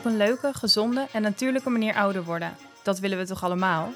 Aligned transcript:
Op 0.00 0.06
een 0.06 0.16
leuke, 0.16 0.52
gezonde 0.52 1.06
en 1.12 1.22
natuurlijke 1.22 1.70
manier 1.70 1.94
ouder 1.94 2.24
worden. 2.24 2.56
Dat 2.82 2.98
willen 2.98 3.18
we 3.18 3.26
toch 3.26 3.44
allemaal? 3.44 3.88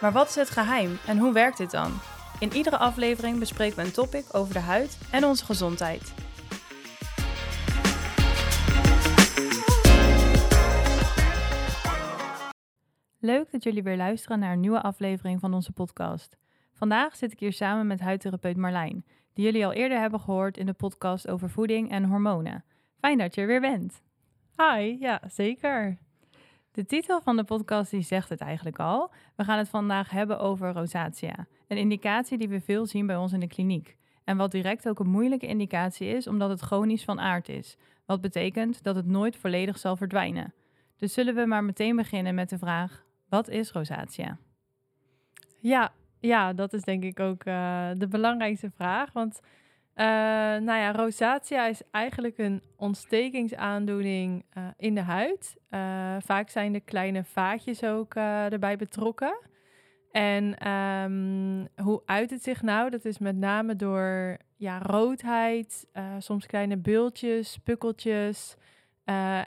Maar 0.00 0.12
wat 0.12 0.28
is 0.28 0.34
het 0.34 0.50
geheim 0.50 0.98
en 1.06 1.18
hoe 1.18 1.32
werkt 1.32 1.56
dit 1.56 1.70
dan? 1.70 1.92
In 2.38 2.52
iedere 2.52 2.76
aflevering 2.76 3.38
bespreken 3.38 3.76
we 3.76 3.82
een 3.82 3.92
topic 3.92 4.24
over 4.32 4.54
de 4.54 4.60
huid 4.60 4.98
en 5.10 5.24
onze 5.24 5.44
gezondheid. 5.44 6.14
Leuk 13.18 13.50
dat 13.50 13.62
jullie 13.62 13.82
weer 13.82 13.96
luisteren 13.96 14.38
naar 14.38 14.52
een 14.52 14.60
nieuwe 14.60 14.82
aflevering 14.82 15.40
van 15.40 15.54
onze 15.54 15.72
podcast. 15.72 16.36
Vandaag 16.72 17.16
zit 17.16 17.32
ik 17.32 17.40
hier 17.40 17.52
samen 17.52 17.86
met 17.86 18.00
huidtherapeut 18.00 18.56
Marlijn, 18.56 19.04
die 19.32 19.44
jullie 19.44 19.66
al 19.66 19.72
eerder 19.72 20.00
hebben 20.00 20.20
gehoord 20.20 20.58
in 20.58 20.66
de 20.66 20.72
podcast 20.72 21.28
over 21.28 21.50
voeding 21.50 21.90
en 21.90 22.04
hormonen. 22.04 22.64
Fijn 22.98 23.18
dat 23.18 23.34
je 23.34 23.40
er 23.40 23.46
weer 23.46 23.60
bent. 23.60 24.02
Hi, 24.56 24.96
ja, 25.00 25.20
zeker. 25.26 25.98
De 26.72 26.86
titel 26.86 27.20
van 27.20 27.36
de 27.36 27.44
podcast 27.44 27.90
die 27.90 28.02
zegt 28.02 28.28
het 28.28 28.40
eigenlijk 28.40 28.78
al. 28.78 29.12
We 29.36 29.44
gaan 29.44 29.58
het 29.58 29.68
vandaag 29.68 30.10
hebben 30.10 30.38
over 30.38 30.72
rosacea, 30.72 31.46
een 31.68 31.76
indicatie 31.76 32.38
die 32.38 32.48
we 32.48 32.60
veel 32.60 32.86
zien 32.86 33.06
bij 33.06 33.16
ons 33.16 33.32
in 33.32 33.40
de 33.40 33.46
kliniek. 33.46 33.96
En 34.24 34.36
wat 34.36 34.50
direct 34.50 34.88
ook 34.88 34.98
een 34.98 35.10
moeilijke 35.10 35.46
indicatie 35.46 36.08
is, 36.08 36.26
omdat 36.26 36.50
het 36.50 36.60
chronisch 36.60 37.04
van 37.04 37.20
aard 37.20 37.48
is. 37.48 37.76
Wat 38.06 38.20
betekent 38.20 38.82
dat 38.82 38.96
het 38.96 39.06
nooit 39.06 39.36
volledig 39.36 39.78
zal 39.78 39.96
verdwijnen. 39.96 40.54
Dus 40.96 41.12
zullen 41.12 41.34
we 41.34 41.46
maar 41.46 41.64
meteen 41.64 41.96
beginnen 41.96 42.34
met 42.34 42.48
de 42.48 42.58
vraag: 42.58 43.04
wat 43.28 43.48
is 43.48 43.70
rosacea? 43.70 44.38
Ja, 45.58 45.92
ja 46.18 46.52
dat 46.52 46.72
is 46.72 46.82
denk 46.82 47.04
ik 47.04 47.20
ook 47.20 47.44
uh, 47.44 47.90
de 47.94 48.08
belangrijkste 48.08 48.70
vraag. 48.70 49.12
Want 49.12 49.40
uh, 50.00 50.06
nou 50.66 50.78
ja, 50.78 50.92
rosacea 50.92 51.66
is 51.66 51.82
eigenlijk 51.90 52.38
een 52.38 52.62
ontstekingsaandoening 52.76 54.44
uh, 54.58 54.64
in 54.76 54.94
de 54.94 55.00
huid. 55.00 55.56
Uh, 55.70 56.16
vaak 56.18 56.48
zijn 56.48 56.72
de 56.72 56.80
kleine 56.80 57.24
vaatjes 57.24 57.84
ook 57.84 58.14
erbij 58.14 58.76
betrokken. 58.76 59.38
En 60.10 60.68
um, 60.70 61.68
hoe 61.84 62.02
uit 62.04 62.30
het 62.30 62.42
zich 62.42 62.62
nou? 62.62 62.90
Dat 62.90 63.04
is 63.04 63.18
met 63.18 63.36
name 63.36 63.76
door 63.76 64.36
ja, 64.56 64.78
roodheid, 64.78 65.86
soms 66.18 66.46
kleine 66.46 66.76
bultjes, 66.76 67.58
pukkeltjes. 67.64 68.56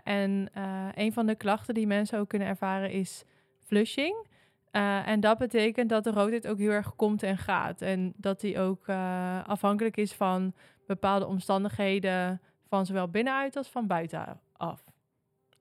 en 0.04 0.50
een 0.94 1.14
van 1.14 1.26
de 1.26 1.36
klachten 1.36 1.74
die 1.74 1.88
mensen 1.88 2.20
ook 2.20 2.30
kunnen 2.30 2.48
ervaren 2.48 2.92
is 2.92 3.24
flushing. 3.59 4.28
Uh, 4.76 5.08
en 5.08 5.20
dat 5.20 5.38
betekent 5.38 5.90
dat 5.90 6.04
de 6.04 6.12
roodheid 6.12 6.48
ook 6.48 6.58
heel 6.58 6.72
erg 6.72 6.96
komt 6.96 7.24
en 7.24 7.38
gaat. 7.38 7.82
En 7.82 8.14
dat 8.16 8.40
die 8.40 8.60
ook 8.60 8.88
uh, 8.88 9.44
afhankelijk 9.44 9.98
is 9.98 10.14
van 10.14 10.54
bepaalde 10.88 11.26
omstandigheden 11.26 12.42
van 12.68 12.86
zowel 12.86 13.10
binnenuit 13.10 13.56
als 13.56 13.68
van 13.68 13.88
buitenaf. 13.88 14.40
Oké, 14.58 14.82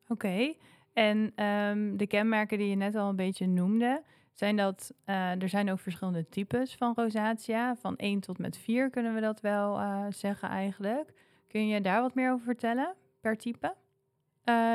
okay. 0.08 0.58
en 0.92 1.44
um, 1.44 1.96
de 1.96 2.06
kenmerken 2.06 2.58
die 2.58 2.68
je 2.68 2.76
net 2.76 2.94
al 2.94 3.08
een 3.08 3.16
beetje 3.16 3.46
noemde, 3.46 4.02
zijn 4.32 4.56
dat 4.56 4.92
uh, 5.06 5.42
er 5.42 5.48
zijn 5.48 5.70
ook 5.70 5.80
verschillende 5.80 6.28
types 6.28 6.74
van 6.74 6.92
rosacea. 6.96 7.76
Van 7.76 7.96
1 7.96 8.20
tot 8.20 8.38
met 8.38 8.58
4 8.58 8.90
kunnen 8.90 9.14
we 9.14 9.20
dat 9.20 9.40
wel 9.40 9.80
zeggen 10.10 10.48
eigenlijk. 10.48 11.12
Kun 11.48 11.66
je 11.66 11.80
daar 11.80 12.00
wat 12.00 12.14
meer 12.14 12.32
over 12.32 12.44
vertellen 12.44 12.94
per 13.20 13.36
type? 13.36 13.74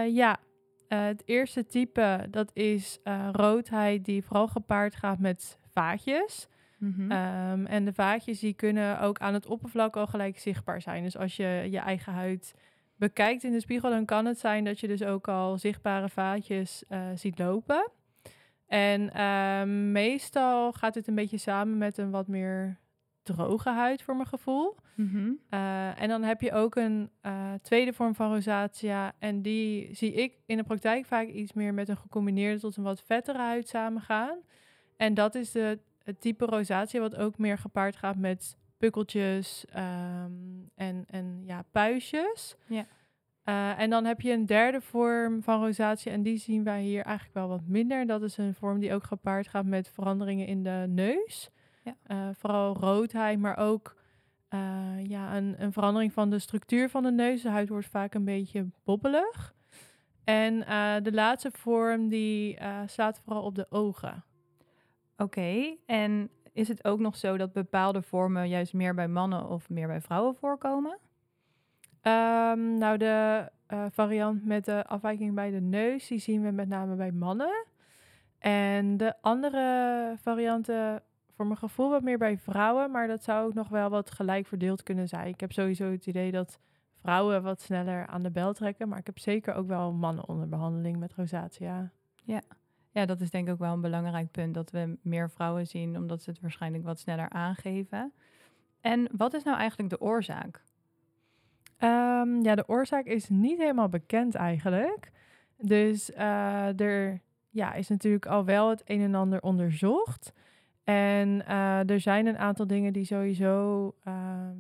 ja, 0.09 0.39
uh, 0.89 1.05
het 1.05 1.23
eerste 1.25 1.65
type, 1.65 2.27
dat 2.29 2.51
is 2.53 2.99
uh, 3.03 3.29
roodheid 3.31 4.05
die 4.05 4.23
vooral 4.23 4.47
gepaard 4.47 4.95
gaat 4.95 5.19
met 5.19 5.57
vaatjes. 5.71 6.47
Mm 6.77 6.93
-hmm. 6.93 7.11
um, 7.11 7.65
en 7.65 7.85
de 7.85 7.93
vaatjes 7.93 8.39
die 8.39 8.53
kunnen 8.53 8.99
ook 8.99 9.19
aan 9.19 9.33
het 9.33 9.45
oppervlak 9.45 9.95
al 9.95 10.07
gelijk 10.07 10.39
zichtbaar 10.39 10.81
zijn. 10.81 11.03
Dus 11.03 11.17
als 11.17 11.35
je 11.35 11.67
je 11.69 11.79
eigen 11.79 12.13
huid 12.13 12.53
bekijkt 12.95 13.43
in 13.43 13.51
de 13.51 13.59
spiegel, 13.59 13.89
dan 13.89 14.05
kan 14.05 14.25
het 14.25 14.39
zijn 14.39 14.63
dat 14.63 14.79
je 14.79 14.87
dus 14.87 15.03
ook 15.03 15.27
al 15.27 15.57
zichtbare 15.57 16.09
vaatjes 16.09 16.83
uh, 16.89 16.99
ziet 17.15 17.39
lopen. 17.39 17.91
En 18.67 19.21
um, 19.21 19.91
meestal 19.91 20.71
gaat 20.71 20.95
het 20.95 21.07
een 21.07 21.15
beetje 21.15 21.37
samen 21.37 21.77
met 21.77 21.97
een 21.97 22.11
wat 22.11 22.27
meer 22.27 22.77
droge 23.35 23.69
huid 23.69 24.01
voor 24.01 24.15
mijn 24.15 24.27
gevoel. 24.27 24.75
Mm 24.95 25.09
-hmm. 25.09 25.39
uh, 25.49 26.01
en 26.01 26.09
dan 26.09 26.23
heb 26.23 26.41
je 26.41 26.51
ook 26.51 26.75
een 26.75 27.09
uh, 27.25 27.53
tweede 27.61 27.93
vorm 27.93 28.15
van 28.15 28.33
rosacea. 28.33 29.13
En 29.19 29.41
die 29.41 29.95
zie 29.95 30.13
ik 30.13 30.33
in 30.45 30.57
de 30.57 30.63
praktijk 30.63 31.05
vaak 31.05 31.27
iets 31.27 31.53
meer 31.53 31.73
met 31.73 31.89
een 31.89 31.97
gecombineerde 31.97 32.59
tot 32.59 32.77
een 32.77 32.83
wat 32.83 33.03
vettere 33.05 33.37
huid 33.37 33.67
samengaan. 33.67 34.37
En 34.97 35.13
dat 35.13 35.35
is 35.35 35.51
de, 35.51 35.79
het 36.03 36.21
type 36.21 36.45
rosacea 36.45 37.01
wat 37.01 37.15
ook 37.15 37.37
meer 37.37 37.57
gepaard 37.57 37.95
gaat 37.95 38.17
met 38.17 38.57
pukkeltjes 38.77 39.65
um, 39.75 40.69
en, 40.75 41.03
en 41.07 41.41
ja, 41.45 41.63
puistjes. 41.71 42.55
Ja. 42.67 42.85
Uh, 43.49 43.79
en 43.79 43.89
dan 43.89 44.05
heb 44.05 44.21
je 44.21 44.31
een 44.31 44.45
derde 44.45 44.81
vorm 44.81 45.43
van 45.43 45.61
rosacea 45.61 46.11
en 46.11 46.23
die 46.23 46.37
zien 46.37 46.63
wij 46.63 46.81
hier 46.81 47.03
eigenlijk 47.03 47.35
wel 47.35 47.47
wat 47.47 47.67
minder. 47.67 48.05
Dat 48.05 48.21
is 48.21 48.37
een 48.37 48.53
vorm 48.53 48.79
die 48.79 48.93
ook 48.93 49.03
gepaard 49.03 49.47
gaat 49.47 49.65
met 49.65 49.89
veranderingen 49.89 50.47
in 50.47 50.63
de 50.63 50.85
neus. 50.89 51.49
Ja. 51.87 51.95
Uh, 52.15 52.29
vooral 52.33 52.75
roodheid, 52.75 53.39
maar 53.39 53.57
ook 53.57 53.95
uh, 54.53 55.05
ja, 55.05 55.35
een, 55.35 55.55
een, 55.61 55.73
verandering 55.73 56.13
van 56.13 56.29
de 56.29 56.39
structuur 56.39 56.89
van 56.89 57.03
de 57.03 57.11
neus. 57.11 57.41
De 57.41 57.49
huid 57.49 57.69
wordt 57.69 57.87
vaak 57.87 58.13
een 58.13 58.25
beetje 58.25 58.67
bobbelig. 58.83 59.55
En 60.23 60.53
uh, 60.53 60.95
de 61.03 61.13
laatste 61.13 61.51
vorm 61.51 62.09
die 62.09 62.59
slaat 62.85 63.21
vooral 63.23 63.43
op 63.43 63.55
de 63.55 63.65
ogen. 63.69 64.23
Oké, 65.17 65.23
okay. 65.23 65.77
en 65.85 66.29
is 66.53 66.67
het 66.67 66.85
ook 66.85 66.99
nog 66.99 67.15
zo 67.15 67.37
dat 67.37 67.53
bepaalde 67.53 68.01
vormen 68.01 68.49
juist 68.49 68.73
meer 68.73 68.93
bij 68.93 69.07
mannen 69.07 69.49
of 69.49 69.69
meer 69.69 69.87
bij 69.87 70.01
vrouwen 70.01 70.35
voorkomen? 70.35 70.97
Um, 72.01 72.77
nou, 72.77 72.97
de 72.97 73.49
variant 73.91 74.45
met 74.45 74.65
de 74.65 74.85
afwijking 74.85 75.35
bij 75.35 75.51
de 75.51 75.61
neus, 75.61 76.07
die 76.07 76.19
zien 76.19 76.41
we 76.41 76.51
met 76.51 76.67
name 76.67 76.95
bij 76.95 77.11
mannen. 77.11 77.65
En 78.39 78.97
de 78.97 79.13
andere 79.21 80.15
varianten 80.21 81.03
voor 81.37 81.45
mijn 81.45 81.57
gevoel 81.57 81.89
wat 81.89 82.03
meer 82.03 82.17
bij 82.17 82.37
vrouwen, 82.37 82.91
maar 82.91 83.07
dat 83.07 83.23
zou 83.23 83.47
ook 83.47 83.53
nog 83.53 83.69
wel 83.69 83.89
wat 83.89 84.11
gelijk 84.11 84.47
verdeeld 84.47 84.83
kunnen 84.83 85.07
zijn. 85.07 85.27
Ik 85.27 85.39
heb 85.39 85.51
sowieso 85.51 85.91
het 85.91 86.07
idee 86.07 86.31
dat 86.31 86.59
vrouwen 86.95 87.43
wat 87.43 87.61
sneller 87.61 88.07
aan 88.07 88.23
de 88.23 88.31
bel 88.31 88.53
trekken, 88.53 88.89
maar 88.89 88.99
ik 88.99 89.05
heb 89.05 89.19
zeker 89.19 89.53
ook 89.53 89.67
wel 89.67 89.93
mannen 89.93 90.27
onder 90.27 90.49
behandeling 90.49 90.97
met 90.97 91.13
rosacea. 91.13 91.91
Ja. 92.23 92.41
ja, 92.91 93.05
dat 93.05 93.21
is 93.21 93.29
denk 93.29 93.47
ik 93.47 93.53
ook 93.53 93.59
wel 93.59 93.73
een 93.73 93.81
belangrijk 93.81 94.31
punt, 94.31 94.53
dat 94.53 94.71
we 94.71 94.97
meer 95.01 95.29
vrouwen 95.29 95.67
zien, 95.67 95.97
omdat 95.97 96.21
ze 96.21 96.29
het 96.29 96.39
waarschijnlijk 96.39 96.83
wat 96.83 96.99
sneller 96.99 97.29
aangeven. 97.29 98.13
En 98.81 99.09
wat 99.11 99.33
is 99.33 99.43
nou 99.43 99.57
eigenlijk 99.57 99.89
de 99.89 100.01
oorzaak? 100.01 100.63
Um, 101.79 102.43
ja, 102.43 102.55
de 102.55 102.67
oorzaak 102.67 103.05
is 103.05 103.29
niet 103.29 103.57
helemaal 103.57 103.89
bekend 103.89 104.35
eigenlijk. 104.35 105.11
Dus 105.57 106.09
uh, 106.09 106.79
er 106.79 107.21
ja, 107.49 107.73
is 107.73 107.87
natuurlijk 107.87 108.25
al 108.25 108.45
wel 108.45 108.69
het 108.69 108.81
een 108.85 109.01
en 109.01 109.15
ander 109.15 109.41
onderzocht. 109.41 110.33
En 110.87 111.43
uh, 111.47 111.89
er 111.89 111.99
zijn 111.99 112.27
een 112.27 112.37
aantal 112.37 112.67
dingen 112.67 112.93
die 112.93 113.05
sowieso 113.05 113.85
uh, 114.07 114.13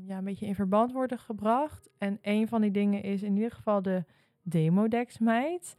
ja, 0.05 0.17
een 0.17 0.23
beetje 0.23 0.45
in 0.45 0.55
verband 0.55 0.91
worden 0.91 1.19
gebracht. 1.19 1.89
En 1.97 2.19
een 2.21 2.47
van 2.47 2.61
die 2.61 2.71
dingen 2.71 3.03
is 3.03 3.23
in 3.23 3.35
ieder 3.35 3.51
geval 3.51 3.81
de 3.81 4.03
Demodex-meid. 4.41 5.75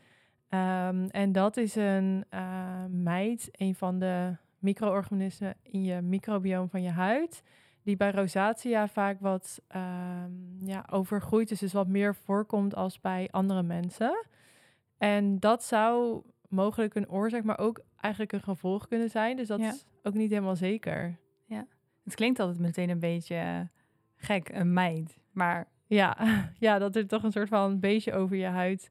Um, 0.50 1.06
en 1.06 1.32
dat 1.32 1.56
is 1.56 1.74
een 1.74 2.24
uh, 2.34 2.84
meid, 2.90 3.48
een 3.52 3.74
van 3.74 3.98
de 3.98 4.36
micro-organismen 4.58 5.54
in 5.62 5.82
je 5.82 6.00
microbioom 6.00 6.68
van 6.68 6.82
je 6.82 6.90
huid. 6.90 7.42
Die 7.82 7.96
bij 7.96 8.10
rosacea 8.10 8.88
vaak 8.88 9.20
wat 9.20 9.62
um, 9.76 10.56
ja, 10.64 10.84
overgroeid 10.90 11.50
is, 11.50 11.58
dus 11.58 11.72
wat 11.72 11.88
meer 11.88 12.14
voorkomt 12.14 12.74
als 12.74 13.00
bij 13.00 13.28
andere 13.30 13.62
mensen. 13.62 14.26
En 14.98 15.38
dat 15.38 15.64
zou 15.64 16.22
mogelijk 16.48 16.94
een 16.94 17.10
oorzaak, 17.10 17.44
maar 17.44 17.58
ook 17.58 17.80
eigenlijk 18.00 18.32
een 18.32 18.42
gevolg 18.42 18.88
kunnen 18.88 19.10
zijn. 19.10 19.36
Dus 19.36 19.48
dat 19.48 19.60
ja. 19.60 19.68
is 19.68 19.86
ook 20.08 20.14
niet 20.14 20.30
helemaal 20.30 20.56
zeker. 20.56 21.18
Ja, 21.44 21.66
het 22.04 22.14
klinkt 22.14 22.40
altijd 22.40 22.58
meteen 22.58 22.90
een 22.90 22.98
beetje 22.98 23.34
eh, 23.34 23.60
gek, 24.16 24.48
een 24.48 24.72
meid. 24.72 25.18
Maar 25.32 25.68
ja, 25.86 26.16
ja, 26.58 26.78
dat 26.78 26.96
er 26.96 27.06
toch 27.06 27.22
een 27.22 27.32
soort 27.32 27.48
van 27.48 27.80
beestje 27.80 28.12
over 28.12 28.36
je 28.36 28.46
huid 28.46 28.90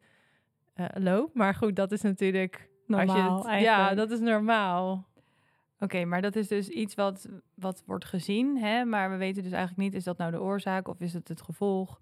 uh, 0.76 0.86
loopt. 0.94 1.34
Maar 1.34 1.56
goed, 1.56 1.76
dat 1.76 1.92
is 1.92 2.02
natuurlijk 2.02 2.70
normaal. 2.88 3.48
Het, 3.48 3.62
ja, 3.62 3.94
dat 3.94 4.12
is 4.12 4.20
normaal. 4.20 4.92
Oké, 5.76 5.84
okay, 5.84 6.04
maar 6.04 6.22
dat 6.22 6.36
is 6.36 6.48
dus 6.48 6.70
iets 6.70 6.96
wat, 6.96 7.30
wat 7.54 7.84
wordt 7.86 8.06
gezien, 8.06 8.58
hè? 8.58 8.86
maar 8.86 9.10
we 9.10 9.18
weten 9.18 9.44
dus 9.44 9.52
eigenlijk 9.52 9.82
niet, 9.82 9.94
is 9.94 10.04
dat 10.04 10.18
nou 10.18 10.32
de 10.32 10.42
oorzaak 10.42 10.88
of 10.88 11.00
is 11.00 11.14
het 11.14 11.28
het 11.28 11.42
gevolg? 11.42 12.02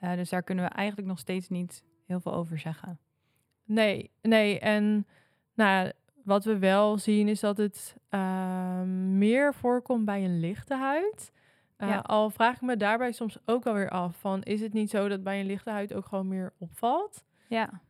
Uh, 0.00 0.14
dus 0.14 0.28
daar 0.28 0.42
kunnen 0.42 0.64
we 0.64 0.70
eigenlijk 0.70 1.08
nog 1.08 1.18
steeds 1.18 1.48
niet 1.48 1.84
heel 2.06 2.20
veel 2.20 2.34
over 2.34 2.58
zeggen. 2.58 2.98
Nee, 3.64 4.10
nee. 4.22 4.60
En 4.60 5.06
nou, 5.54 5.92
wat 6.26 6.44
we 6.44 6.58
wel 6.58 6.98
zien 6.98 7.28
is 7.28 7.40
dat 7.40 7.56
het 7.56 7.96
uh, 8.10 8.82
meer 9.10 9.54
voorkomt 9.54 10.04
bij 10.04 10.24
een 10.24 10.40
lichte 10.40 10.74
huid. 10.74 11.32
Uh, 11.78 11.88
ja. 11.88 11.98
Al 11.98 12.30
vraag 12.30 12.54
ik 12.54 12.60
me 12.60 12.76
daarbij 12.76 13.12
soms 13.12 13.38
ook 13.44 13.66
alweer 13.66 13.90
af 13.90 14.16
van 14.16 14.42
is 14.42 14.60
het 14.60 14.72
niet 14.72 14.90
zo 14.90 15.08
dat 15.08 15.22
bij 15.22 15.40
een 15.40 15.46
lichte 15.46 15.70
huid 15.70 15.94
ook 15.94 16.06
gewoon 16.06 16.28
meer 16.28 16.52
opvalt? 16.58 17.24
Ja. 17.48 17.80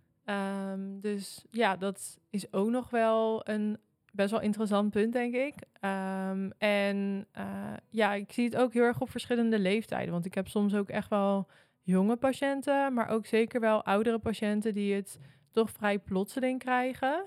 Um, 0.72 1.00
dus 1.00 1.44
ja, 1.50 1.76
dat 1.76 2.18
is 2.30 2.52
ook 2.52 2.68
nog 2.68 2.90
wel 2.90 3.48
een 3.48 3.78
best 4.12 4.30
wel 4.30 4.40
interessant 4.40 4.90
punt, 4.90 5.12
denk 5.12 5.34
ik. 5.34 5.54
Um, 5.80 6.52
en 6.58 7.26
uh, 7.38 7.72
ja, 7.88 8.14
ik 8.14 8.32
zie 8.32 8.44
het 8.44 8.56
ook 8.56 8.72
heel 8.72 8.82
erg 8.82 9.00
op 9.00 9.10
verschillende 9.10 9.58
leeftijden. 9.58 10.12
Want 10.12 10.26
ik 10.26 10.34
heb 10.34 10.48
soms 10.48 10.74
ook 10.74 10.88
echt 10.88 11.08
wel 11.08 11.48
jonge 11.82 12.16
patiënten, 12.16 12.94
maar 12.94 13.08
ook 13.08 13.26
zeker 13.26 13.60
wel 13.60 13.84
oudere 13.84 14.18
patiënten 14.18 14.74
die 14.74 14.94
het 14.94 15.18
toch 15.50 15.70
vrij 15.70 15.98
plotseling 15.98 16.58
krijgen. 16.58 17.24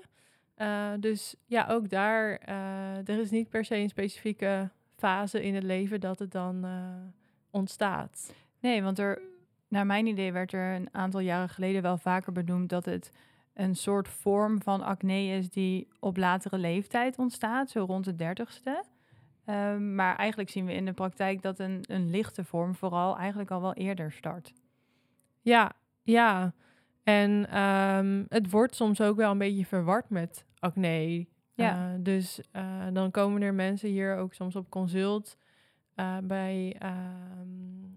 Uh, 0.60 0.90
dus 0.98 1.34
ja, 1.46 1.66
ook 1.68 1.90
daar, 1.90 2.40
uh, 2.48 3.08
er 3.08 3.20
is 3.20 3.30
niet 3.30 3.48
per 3.48 3.64
se 3.64 3.76
een 3.76 3.88
specifieke 3.88 4.70
fase 4.96 5.42
in 5.42 5.54
het 5.54 5.64
leven 5.64 6.00
dat 6.00 6.18
het 6.18 6.32
dan 6.32 6.64
uh, 6.64 6.72
ontstaat. 7.50 8.34
Nee, 8.60 8.82
want 8.82 8.98
er, 8.98 9.22
naar 9.68 9.86
mijn 9.86 10.06
idee 10.06 10.32
werd 10.32 10.52
er 10.52 10.74
een 10.74 10.88
aantal 10.92 11.20
jaren 11.20 11.48
geleden 11.48 11.82
wel 11.82 11.98
vaker 11.98 12.32
benoemd 12.32 12.68
dat 12.68 12.84
het 12.84 13.12
een 13.54 13.74
soort 13.76 14.08
vorm 14.08 14.62
van 14.62 14.82
acne 14.82 15.26
is 15.26 15.50
die 15.50 15.88
op 16.00 16.16
latere 16.16 16.58
leeftijd 16.58 17.18
ontstaat, 17.18 17.70
zo 17.70 17.84
rond 17.84 18.04
de 18.04 18.16
dertigste. 18.16 18.84
Um, 19.46 19.94
maar 19.94 20.16
eigenlijk 20.16 20.50
zien 20.50 20.66
we 20.66 20.72
in 20.72 20.84
de 20.84 20.92
praktijk 20.92 21.42
dat 21.42 21.58
een, 21.58 21.84
een 21.88 22.10
lichte 22.10 22.44
vorm 22.44 22.74
vooral 22.74 23.16
eigenlijk 23.16 23.50
al 23.50 23.60
wel 23.60 23.74
eerder 23.74 24.12
start. 24.12 24.52
Ja, 25.40 25.72
ja. 26.02 26.52
En 27.02 27.60
um, 27.60 28.26
het 28.28 28.50
wordt 28.50 28.74
soms 28.74 29.00
ook 29.00 29.16
wel 29.16 29.30
een 29.30 29.38
beetje 29.38 29.66
verward 29.66 30.10
met 30.10 30.44
acne. 30.60 31.26
Ja. 31.54 31.92
Uh, 31.92 31.98
dus 31.98 32.40
uh, 32.52 32.86
dan 32.92 33.10
komen 33.10 33.42
er 33.42 33.54
mensen 33.54 33.88
hier 33.88 34.16
ook 34.16 34.34
soms 34.34 34.56
op 34.56 34.70
consult 34.70 35.36
uh, 35.96 36.16
bij, 36.22 36.76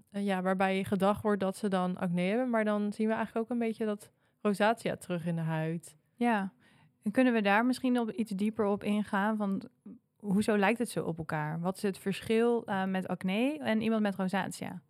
ja, 0.10 0.42
waarbij 0.42 0.84
gedacht 0.84 1.22
wordt 1.22 1.40
dat 1.40 1.58
ze 1.58 1.68
dan 1.68 1.98
acne 1.98 2.22
hebben. 2.22 2.50
Maar 2.50 2.66
dan 2.66 2.94
zien 2.94 3.08
we 3.08 3.14
eigenlijk 3.14 3.46
ook 3.46 3.52
een 3.52 3.68
beetje 3.68 3.86
dat 3.86 4.12
rosacea 4.42 4.96
terug 4.96 5.26
in 5.26 5.36
de 5.36 5.42
huid. 5.42 5.98
Ja, 6.16 6.52
en 7.02 7.12
kunnen 7.12 7.34
we 7.34 7.42
daar 7.42 7.66
misschien 7.66 8.00
op 8.00 8.12
iets 8.12 8.32
dieper 8.32 8.66
op 8.66 8.84
ingaan? 8.84 9.38
Van 9.38 9.70
hoezo 10.20 10.58
lijkt 10.58 10.80
het 10.80 10.90
zo 10.90 11.04
op 11.04 11.18
elkaar? 11.18 11.60
Wat 11.60 11.76
is 11.76 11.84
het 11.84 11.98
verschil 11.98 12.68
met 12.88 13.08
acne 13.08 13.60
en 13.60 13.82
iemand 13.82 14.02
met 14.02 14.16
rosacea? 14.16 14.82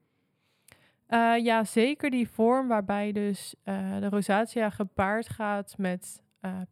Uh, 1.09 1.37
ja, 1.37 1.63
zeker 1.63 2.09
die 2.09 2.29
vorm 2.29 2.67
waarbij 2.67 3.11
dus 3.11 3.55
de 3.99 4.09
rosacea 4.09 4.69
gepaard 4.69 5.29
gaat 5.29 5.75
met 5.77 6.22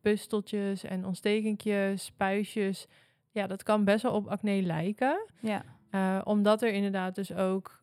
pusteltjes 0.02 0.84
en 0.84 1.06
ontstekentjes, 1.06 2.12
puistjes. 2.18 2.88
Ja, 3.32 3.48
dat 3.48 3.64
kan 3.64 3.84
best 3.84 4.04
wel 4.04 4.14
op 4.14 4.28
acne 4.28 4.62
lijken. 4.62 5.26
Ja. 5.40 5.64
omdat 6.24 6.62
er 6.62 6.74
inderdaad 6.74 7.16
dus 7.16 7.34
ook 7.34 7.82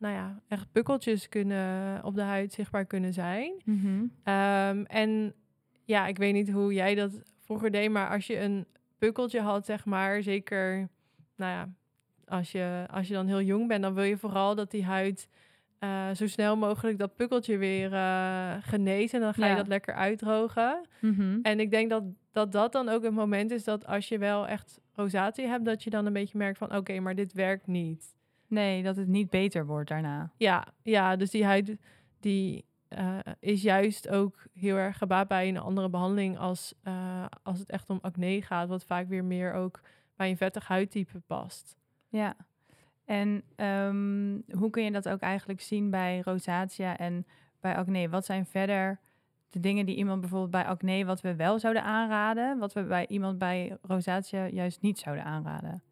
nou 0.00 0.14
ja, 0.14 0.40
echt 0.48 0.72
pukkeltjes 0.72 1.28
kunnen 1.28 2.04
op 2.04 2.14
de 2.14 2.22
huid 2.22 2.52
zichtbaar 2.52 2.84
kunnen 2.84 3.12
zijn. 3.12 3.52
Mm 3.64 3.80
-hmm. 3.80 4.34
um, 4.34 4.84
en 4.86 5.34
ja, 5.84 6.06
ik 6.06 6.18
weet 6.18 6.32
niet 6.32 6.50
hoe 6.50 6.72
jij 6.72 6.94
dat 6.94 7.22
vroeger 7.38 7.70
deed, 7.70 7.90
maar 7.90 8.10
als 8.10 8.26
je 8.26 8.40
een 8.40 8.66
pukkeltje 8.98 9.40
had, 9.40 9.66
zeg 9.66 9.84
maar, 9.84 10.22
zeker, 10.22 10.88
nou 11.36 11.52
ja, 11.52 11.68
als 12.26 12.52
je, 12.52 12.86
als 12.90 13.08
je 13.08 13.14
dan 13.14 13.26
heel 13.26 13.42
jong 13.42 13.68
bent, 13.68 13.82
dan 13.82 13.94
wil 13.94 14.04
je 14.04 14.18
vooral 14.18 14.54
dat 14.54 14.70
die 14.70 14.84
huid 14.84 15.28
uh, 15.80 16.10
zo 16.14 16.26
snel 16.26 16.56
mogelijk 16.56 16.98
dat 16.98 17.16
pukkeltje 17.16 17.56
weer 17.56 17.92
uh, 17.92 18.54
geneest. 18.60 19.14
En 19.14 19.20
dan 19.20 19.34
ga 19.34 19.46
je 19.46 19.56
dat 19.56 19.66
lekker 19.66 19.94
uitdrogen. 19.94 20.80
Mm 21.00 21.14
-hmm. 21.14 21.38
En 21.42 21.60
ik 21.60 21.70
denk 21.70 21.90
dat, 21.90 22.02
dat 22.32 22.52
dat 22.52 22.72
dan 22.72 22.88
ook 22.88 23.02
het 23.02 23.14
moment 23.14 23.50
is 23.50 23.64
dat 23.64 23.86
als 23.86 24.08
je 24.08 24.18
wel 24.18 24.48
echt 24.48 24.80
rosatie 24.94 25.46
hebt, 25.46 25.64
dat 25.64 25.82
je 25.82 25.90
dan 25.90 26.06
een 26.06 26.12
beetje 26.12 26.38
merkt 26.38 26.58
van 26.58 26.68
oké, 26.68 26.76
okay, 26.76 26.98
maar 26.98 27.14
dit 27.14 27.32
werkt 27.32 27.66
niet. 27.66 28.14
Nee, 28.46 28.82
dat 28.82 28.96
het 28.96 29.08
niet 29.08 29.30
beter 29.30 29.66
wordt 29.66 29.88
daarna. 29.88 30.32
Ja, 30.36 30.66
ja 30.82 31.16
dus 31.16 31.30
die 31.30 31.44
huid 31.44 31.76
die 32.20 32.64
uh, 32.98 33.18
is 33.40 33.62
juist 33.62 34.08
ook 34.08 34.46
heel 34.54 34.76
erg 34.76 34.98
gebaat 34.98 35.28
bij 35.28 35.48
een 35.48 35.58
andere 35.58 35.88
behandeling 35.88 36.38
als, 36.38 36.74
als 37.42 37.58
het 37.58 37.70
echt 37.70 37.90
om 37.90 37.98
acne 38.02 38.42
gaat, 38.42 38.68
wat 38.68 38.84
vaak 38.84 39.08
weer 39.08 39.24
meer 39.24 39.52
ook 39.52 39.80
bij 40.16 40.30
een 40.30 40.36
vettig 40.36 40.68
huidtype 40.68 41.20
past. 41.26 41.76
Ja, 42.08 42.36
en 43.10 43.42
um, 43.56 44.44
hoe 44.58 44.70
kun 44.70 44.84
je 44.84 44.90
dat 44.90 45.08
ook 45.08 45.20
eigenlijk 45.20 45.60
zien 45.60 45.90
bij 45.90 46.20
rosacea 46.24 46.96
en 46.96 47.26
bij 47.60 47.76
acne? 47.76 48.08
Wat 48.08 48.24
zijn 48.24 48.46
verder 48.46 49.00
de 49.50 49.60
dingen 49.60 49.86
die 49.86 49.96
iemand 49.96 50.20
bijvoorbeeld 50.20 50.50
bij 50.50 50.64
acne 50.64 51.04
wat 51.04 51.20
we 51.20 51.34
wel 51.36 51.58
zouden 51.58 51.82
aanraden, 51.82 52.58
wat 52.58 52.72
we 52.72 52.82
bij 52.82 53.06
iemand 53.08 53.38
bij 53.38 53.76
rosacea 53.82 54.46
juist 54.46 54.80
niet 54.80 54.98
zouden 54.98 55.24
aanraden? 55.24 55.82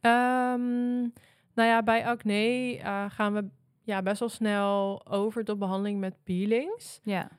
Um, 0.00 1.12
nou 1.54 1.68
ja, 1.68 1.82
bij 1.82 2.06
acne 2.06 2.76
uh, 2.76 3.04
gaan 3.08 3.34
we 3.34 3.48
ja, 3.82 4.02
best 4.02 4.20
wel 4.20 4.28
snel 4.28 5.06
over 5.06 5.44
tot 5.44 5.58
behandeling 5.58 6.00
met 6.00 6.24
peelings. 6.24 7.00
Ja. 7.02 7.30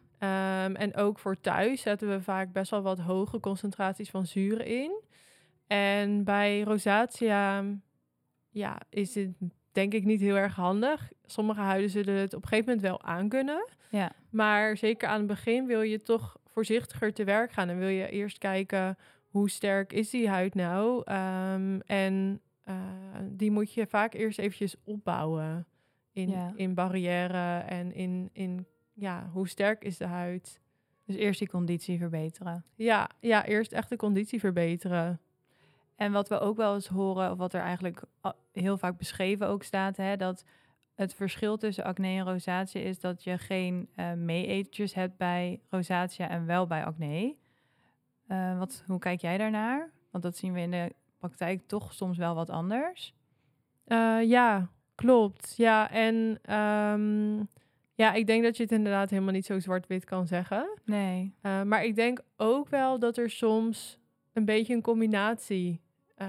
Um, 0.65 0.75
en 0.75 0.95
ook 0.95 1.19
voor 1.19 1.41
thuis 1.41 1.81
zetten 1.81 2.09
we 2.09 2.21
vaak 2.21 2.51
best 2.51 2.71
wel 2.71 2.81
wat 2.81 2.99
hoge 2.99 3.39
concentraties 3.39 4.09
van 4.09 4.25
zuren 4.25 4.65
in. 4.65 5.01
En 5.67 6.23
bij 6.23 6.61
rosacea 6.61 7.63
ja, 8.49 8.81
is 8.89 9.11
dit 9.11 9.29
denk 9.71 9.93
ik 9.93 10.05
niet 10.05 10.21
heel 10.21 10.37
erg 10.37 10.55
handig. 10.55 11.11
Sommige 11.25 11.59
huiden 11.59 11.89
zullen 11.89 12.15
het 12.15 12.33
op 12.33 12.41
een 12.41 12.47
gegeven 12.47 12.69
moment 12.69 12.87
wel 12.87 13.01
aankunnen. 13.01 13.69
Ja. 13.89 14.11
Maar 14.29 14.77
zeker 14.77 15.07
aan 15.07 15.17
het 15.17 15.27
begin 15.27 15.65
wil 15.65 15.81
je 15.81 16.01
toch 16.01 16.37
voorzichtiger 16.45 17.13
te 17.13 17.23
werk 17.23 17.51
gaan. 17.51 17.69
En 17.69 17.77
wil 17.77 17.87
je 17.87 18.09
eerst 18.09 18.37
kijken 18.37 18.97
hoe 19.27 19.49
sterk 19.49 19.93
is 19.93 20.09
die 20.09 20.29
huid 20.29 20.55
nou. 20.55 21.11
Um, 21.11 21.81
en 21.81 22.41
uh, 22.65 22.75
die 23.23 23.51
moet 23.51 23.73
je 23.73 23.87
vaak 23.87 24.13
eerst 24.13 24.39
eventjes 24.39 24.75
opbouwen 24.83 25.67
in, 26.11 26.33
in 26.55 26.73
barrière 26.73 27.59
en 27.59 27.93
in, 27.93 28.29
in 28.33 28.65
ja, 28.93 29.29
hoe 29.33 29.47
sterk 29.47 29.83
is 29.83 29.97
de 29.97 30.05
huid. 30.05 30.59
Dus 31.05 31.15
eerst 31.15 31.39
die 31.39 31.49
conditie 31.49 31.97
verbeteren. 31.97 32.65
Ja, 32.75 33.09
ja, 33.19 33.45
eerst 33.45 33.71
echt 33.71 33.89
de 33.89 33.95
conditie 33.95 34.39
verbeteren. 34.39 35.19
En 35.99 36.11
wat 36.11 36.29
we 36.29 36.39
ook 36.39 36.57
wel 36.57 36.73
eens 36.73 36.87
horen, 36.87 37.31
of 37.31 37.37
wat 37.37 37.53
er 37.53 37.61
eigenlijk 37.61 38.03
heel 38.51 38.77
vaak 38.77 38.97
beschreven 38.97 39.47
ook 39.47 39.63
staat, 39.63 39.97
hè, 39.97 40.15
dat 40.15 40.45
het 40.95 41.13
verschil 41.13 41.57
tussen 41.57 41.83
acne 41.83 42.07
en 42.07 42.25
rosacea 42.25 42.81
is 42.81 42.99
dat 42.99 43.23
je 43.23 43.37
geen 43.37 43.89
uh, 43.95 44.13
mee-eetjes 44.13 44.93
hebt 44.93 45.17
bij 45.17 45.61
rosacea 45.69 46.29
en 46.29 46.45
wel 46.45 46.67
bij 46.67 46.85
acne. 46.85 47.35
Uh, 48.27 48.57
wat, 48.57 48.83
hoe 48.87 48.99
kijk 48.99 49.21
jij 49.21 49.37
daarnaar? 49.37 49.91
Want 50.11 50.23
dat 50.23 50.37
zien 50.37 50.53
we 50.53 50.59
in 50.59 50.71
de 50.71 50.93
praktijk 51.17 51.67
toch 51.67 51.93
soms 51.93 52.17
wel 52.17 52.35
wat 52.35 52.49
anders. 52.49 53.13
Uh, 53.87 54.23
ja, 54.23 54.69
Klopt, 54.95 55.53
ja. 55.57 55.91
En 55.91 56.15
um, 56.55 57.47
ja, 57.93 58.13
ik 58.13 58.27
denk 58.27 58.43
dat 58.43 58.57
je 58.57 58.63
het 58.63 58.71
inderdaad 58.71 59.09
helemaal 59.09 59.33
niet 59.33 59.45
zo 59.45 59.59
zwart-wit 59.59 60.05
kan 60.05 60.27
zeggen. 60.27 60.79
Nee. 60.85 61.33
Maar 61.41 61.83
ik 61.83 61.95
denk 61.95 62.21
ook 62.37 62.69
wel 62.69 62.99
dat 62.99 63.17
er 63.17 63.29
soms 63.29 63.99
een 64.33 64.45
beetje 64.45 64.73
een 64.73 64.81
combinatie 64.81 65.81
uh, 66.21 66.27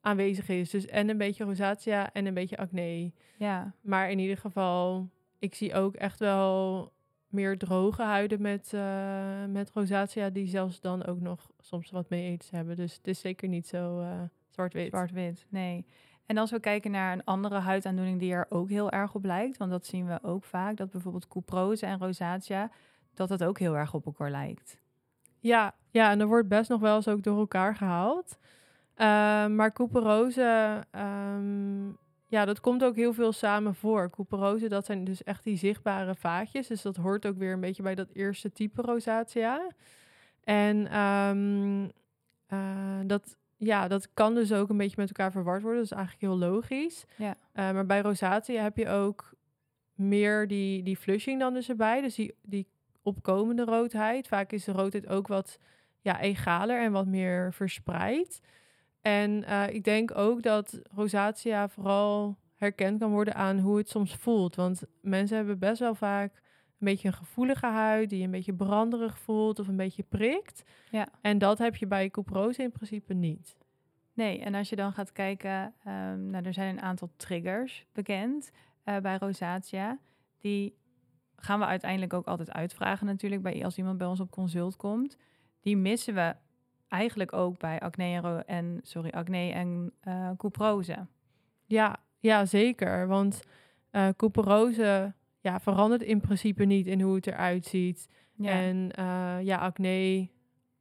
aanwezig 0.00 0.48
is. 0.48 0.70
Dus 0.70 0.86
en 0.86 1.08
een 1.08 1.18
beetje 1.18 1.44
rosacea 1.44 2.12
en 2.12 2.26
een 2.26 2.34
beetje 2.34 2.56
acne. 2.56 3.12
Ja. 3.36 3.72
Maar 3.80 4.10
in 4.10 4.18
ieder 4.18 4.36
geval, 4.36 5.08
ik 5.38 5.54
zie 5.54 5.74
ook 5.74 5.94
echt 5.94 6.18
wel 6.18 6.92
meer 7.28 7.58
droge 7.58 8.02
huiden 8.02 8.40
met, 8.40 8.72
uh, 8.74 9.44
met 9.48 9.70
rosacea... 9.70 10.30
die 10.30 10.46
zelfs 10.46 10.80
dan 10.80 11.04
ook 11.04 11.20
nog 11.20 11.50
soms 11.58 11.90
wat 11.90 12.08
mee 12.08 12.30
eten 12.30 12.56
hebben. 12.56 12.76
Dus 12.76 12.94
het 12.94 13.06
is 13.06 13.20
zeker 13.20 13.48
niet 13.48 13.66
zo 13.66 14.04
zwart-wit. 14.50 14.88
Zwart-wit, 14.88 15.46
nee. 15.48 15.86
En 16.26 16.38
als 16.38 16.50
we 16.50 16.60
kijken 16.60 16.90
naar 16.90 17.12
een 17.12 17.24
andere 17.24 17.58
huidaandoening 17.58 18.18
die 18.18 18.32
er 18.32 18.46
ook 18.48 18.68
heel 18.68 18.90
erg 18.90 19.14
op 19.14 19.24
lijkt, 19.24 19.56
want 19.56 19.70
dat 19.70 19.86
zien 19.86 20.06
we 20.06 20.18
ook 20.22 20.44
vaak, 20.44 20.76
dat 20.76 20.90
bijvoorbeeld 20.90 21.28
cuprose 21.28 21.86
en 21.86 21.98
rosacea, 21.98 22.70
dat 23.14 23.28
dat 23.28 23.44
ook 23.44 23.58
heel 23.58 23.76
erg 23.76 23.94
op 23.94 24.06
elkaar 24.06 24.30
lijkt. 24.30 24.80
Ja, 25.38 25.74
ja 25.90 26.10
en 26.10 26.20
er 26.20 26.26
wordt 26.26 26.48
best 26.48 26.70
nog 26.70 26.80
wel 26.80 26.96
eens 26.96 27.08
ook 27.08 27.22
door 27.22 27.38
elkaar 27.38 27.76
gehaald. 27.76 28.38
Uh, 29.02 29.46
maar 29.46 29.72
couperose, 29.72 30.84
um, 30.92 31.96
ja, 32.26 32.44
dat 32.44 32.60
komt 32.60 32.84
ook 32.84 32.96
heel 32.96 33.12
veel 33.12 33.32
samen 33.32 33.74
voor. 33.74 34.10
Couperose, 34.10 34.68
dat 34.68 34.84
zijn 34.84 35.04
dus 35.04 35.22
echt 35.22 35.44
die 35.44 35.56
zichtbare 35.56 36.14
vaatjes. 36.14 36.66
Dus 36.66 36.82
dat 36.82 36.96
hoort 36.96 37.26
ook 37.26 37.38
weer 37.38 37.52
een 37.52 37.60
beetje 37.60 37.82
bij 37.82 37.94
dat 37.94 38.08
eerste 38.12 38.52
type 38.52 38.82
rosacea. 38.82 39.70
En 40.44 40.98
um, 40.98 41.90
uh, 42.48 43.00
dat 43.06 43.36
ja, 43.56 43.88
dat 43.88 44.08
kan 44.14 44.34
dus 44.34 44.52
ook 44.52 44.68
een 44.68 44.76
beetje 44.76 44.96
met 44.96 45.08
elkaar 45.08 45.32
verward 45.32 45.62
worden. 45.62 45.80
Dat 45.80 45.90
is 45.90 45.96
eigenlijk 45.96 46.26
heel 46.32 46.50
logisch. 46.50 47.04
Ja. 47.16 47.36
Uh, 47.54 47.70
maar 47.72 47.86
bij 47.86 48.00
rosacea 48.00 48.62
heb 48.62 48.76
je 48.76 48.88
ook 48.88 49.34
meer 49.94 50.48
die, 50.48 50.82
die 50.82 50.96
flushing 50.96 51.40
dan 51.40 51.54
dus 51.54 51.68
erbij. 51.68 52.00
Dus 52.00 52.14
die, 52.14 52.34
die 52.42 52.66
opkomende 53.02 53.64
roodheid. 53.64 54.28
Vaak 54.28 54.52
is 54.52 54.64
de 54.64 54.72
roodheid 54.72 55.06
ook 55.08 55.26
wat 55.26 55.58
ja, 56.00 56.20
egaler 56.20 56.80
en 56.80 56.92
wat 56.92 57.06
meer 57.06 57.52
verspreid. 57.52 58.40
En 59.02 59.30
uh, 59.30 59.68
ik 59.68 59.84
denk 59.84 60.16
ook 60.16 60.42
dat 60.42 60.80
rosacea 60.94 61.68
vooral 61.68 62.36
herkend 62.54 62.98
kan 62.98 63.10
worden 63.10 63.34
aan 63.34 63.58
hoe 63.58 63.76
het 63.76 63.88
soms 63.88 64.14
voelt. 64.14 64.54
Want 64.54 64.82
mensen 65.00 65.36
hebben 65.36 65.58
best 65.58 65.78
wel 65.78 65.94
vaak 65.94 66.34
een 66.34 66.88
beetje 66.88 67.08
een 67.08 67.14
gevoelige 67.14 67.66
huid 67.66 68.10
die 68.10 68.24
een 68.24 68.30
beetje 68.30 68.54
branderig 68.54 69.18
voelt 69.18 69.58
of 69.58 69.68
een 69.68 69.76
beetje 69.76 70.02
prikt. 70.02 70.62
Ja. 70.90 71.08
En 71.20 71.38
dat 71.38 71.58
heb 71.58 71.76
je 71.76 71.86
bij 71.86 72.10
couperose 72.10 72.62
in 72.62 72.72
principe 72.72 73.14
niet. 73.14 73.56
Nee, 74.14 74.40
en 74.40 74.54
als 74.54 74.68
je 74.68 74.76
dan 74.76 74.92
gaat 74.92 75.12
kijken, 75.12 75.74
um, 75.86 76.30
nou, 76.30 76.44
er 76.44 76.52
zijn 76.52 76.76
een 76.76 76.82
aantal 76.82 77.10
triggers 77.16 77.86
bekend 77.92 78.50
uh, 78.84 78.96
bij 78.96 79.16
rosacea. 79.16 79.98
Die 80.38 80.76
gaan 81.36 81.58
we 81.58 81.64
uiteindelijk 81.64 82.12
ook 82.12 82.26
altijd 82.26 82.50
uitvragen 82.52 83.06
natuurlijk 83.06 83.42
bij, 83.42 83.64
als 83.64 83.78
iemand 83.78 83.98
bij 83.98 84.06
ons 84.06 84.20
op 84.20 84.30
consult 84.30 84.76
komt. 84.76 85.16
Die 85.60 85.76
missen 85.76 86.14
we 86.14 86.34
eigenlijk 86.92 87.32
ook 87.32 87.58
bij 87.58 87.80
acne 87.80 88.42
en, 88.46 88.80
sorry, 88.82 89.10
acne 89.10 89.52
en 89.52 89.92
uh, 90.08 90.30
couperose. 90.36 91.06
Ja, 91.66 91.96
ja, 92.18 92.44
zeker. 92.46 93.06
Want 93.06 93.42
uh, 93.92 94.08
couperose 94.16 95.14
ja, 95.40 95.60
verandert 95.60 96.02
in 96.02 96.20
principe 96.20 96.64
niet 96.64 96.86
in 96.86 97.00
hoe 97.00 97.14
het 97.14 97.26
eruit 97.26 97.64
ziet. 97.64 98.08
Ja. 98.36 98.50
En 98.50 98.90
eh, 98.90 99.36
ja, 99.42 99.56
acne 99.56 100.28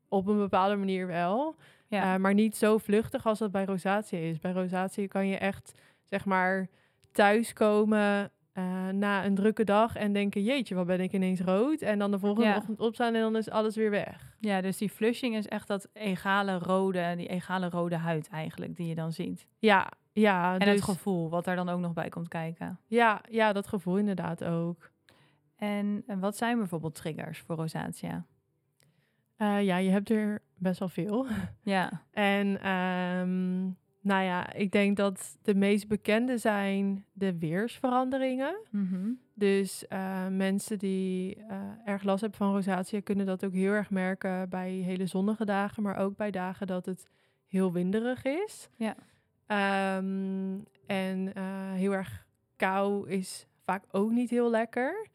op 0.07 0.27
een 0.27 0.37
bepaalde 0.37 0.75
manier 0.75 1.07
wel. 1.07 1.55
ja. 1.87 2.17
Maar 2.17 2.33
niet 2.33 2.55
zo 2.55 2.77
vluchtig 2.77 3.25
als 3.25 3.39
dat 3.39 3.51
bij 3.51 3.65
rosatie 3.65 4.29
is. 4.29 4.39
Bij 4.39 4.51
rosatie 4.51 5.07
kan 5.07 5.27
je 5.27 5.37
echt, 5.37 5.73
zeg 6.03 6.25
maar, 6.25 6.67
thuiskomen 7.11 8.31
eh, 8.51 8.88
na 8.89 9.25
een 9.25 9.36
drukke 9.36 9.63
dag 9.63 9.96
en 9.96 10.13
denken, 10.13 10.43
jeetje, 10.43 10.75
wat 10.75 10.86
ben 10.86 11.00
ik 11.00 11.13
ineens 11.13 11.39
rood? 11.41 11.81
En 11.81 12.00
dan 12.00 12.12
de 12.12 12.20
volgende 12.20 12.50
Ja. 12.50 12.55
ochtend 12.55 12.79
opstaan 12.79 13.13
en 13.15 13.22
dan 13.22 13.36
is 13.36 13.50
alles 13.50 13.75
weer 13.75 13.89
weg. 13.89 14.36
ja, 14.39 14.62
dus 14.62 14.77
die 14.77 14.89
flushing 14.89 15.36
is 15.36 15.48
echt 15.48 15.67
dat 15.67 15.88
egale 15.93 16.58
rode, 16.58 17.13
die 17.17 17.27
egale 17.27 17.70
rode 17.70 17.96
huid 17.96 18.29
eigenlijk, 18.29 18.75
die 18.75 18.88
je 18.88 18.96
dan 18.96 19.12
ziet. 19.13 19.48
Ja, 19.60 19.91
ja. 20.12 20.53
En 20.53 20.60
dus, 20.60 20.67
het 20.75 20.84
gevoel, 20.84 21.29
wat 21.29 21.46
daar 21.46 21.55
dan 21.55 21.70
ook 21.70 21.79
nog 21.79 21.93
bij 21.93 22.10
komt 22.10 22.27
kijken. 22.27 22.79
ja, 22.88 23.22
ja, 23.29 23.53
dat 23.53 23.67
gevoel 23.67 23.98
inderdaad 23.98 24.43
ook. 24.43 24.91
En, 25.55 26.03
en 26.08 26.20
wat 26.20 26.38
zijn 26.38 26.58
bijvoorbeeld 26.58 26.96
triggers 26.96 27.39
voor 27.39 27.55
rosatia? 27.55 28.25
Eh, 29.36 29.63
ja, 29.63 29.77
je 29.77 29.89
hebt 29.89 30.10
er 30.10 30.41
best 30.58 30.79
wel 30.79 30.89
veel. 30.89 31.25
Ja, 31.63 32.01
En 32.12 32.62
ehm, 32.62 33.70
nou 34.01 34.24
ja, 34.24 34.53
ik 34.53 34.72
denk 34.72 34.98
dat 34.98 35.38
de 35.41 35.55
meest 35.55 35.88
bekende 35.88 36.38
zijn 36.38 37.05
de 37.13 37.38
weersveranderingen. 37.38 38.55
mhm. 38.70 39.12
Dus 39.34 39.88
eh, 39.88 40.27
mensen 40.27 40.79
die 40.79 41.36
eh, 41.36 41.58
erg 41.86 42.03
last 42.03 42.22
hebben 42.22 42.39
van 42.39 42.53
rosatia 42.53 43.01
kunnen 43.01 43.25
dat 43.25 43.46
ook 43.46 43.53
heel 43.53 43.72
erg 43.72 43.89
merken 43.89 44.50
bij 44.50 44.72
hele 44.72 45.05
zonnige 45.05 45.46
dagen, 45.46 45.84
maar 45.84 45.98
ook 45.98 46.15
bij 46.15 46.31
dagen 46.31 46.67
dat 46.67 46.86
het 46.86 47.08
heel 47.48 47.72
winderig 47.72 48.24
is. 48.24 48.70
Ja. 48.75 48.96
Ehm, 49.46 50.60
en 50.86 51.34
eh, 51.34 51.72
heel 51.74 51.91
erg 51.91 52.25
kou 52.55 53.10
is 53.10 53.48
vaak 53.63 53.84
ook 53.91 54.12
niet 54.12 54.29
heel 54.29 54.50
lekker. 54.50 55.08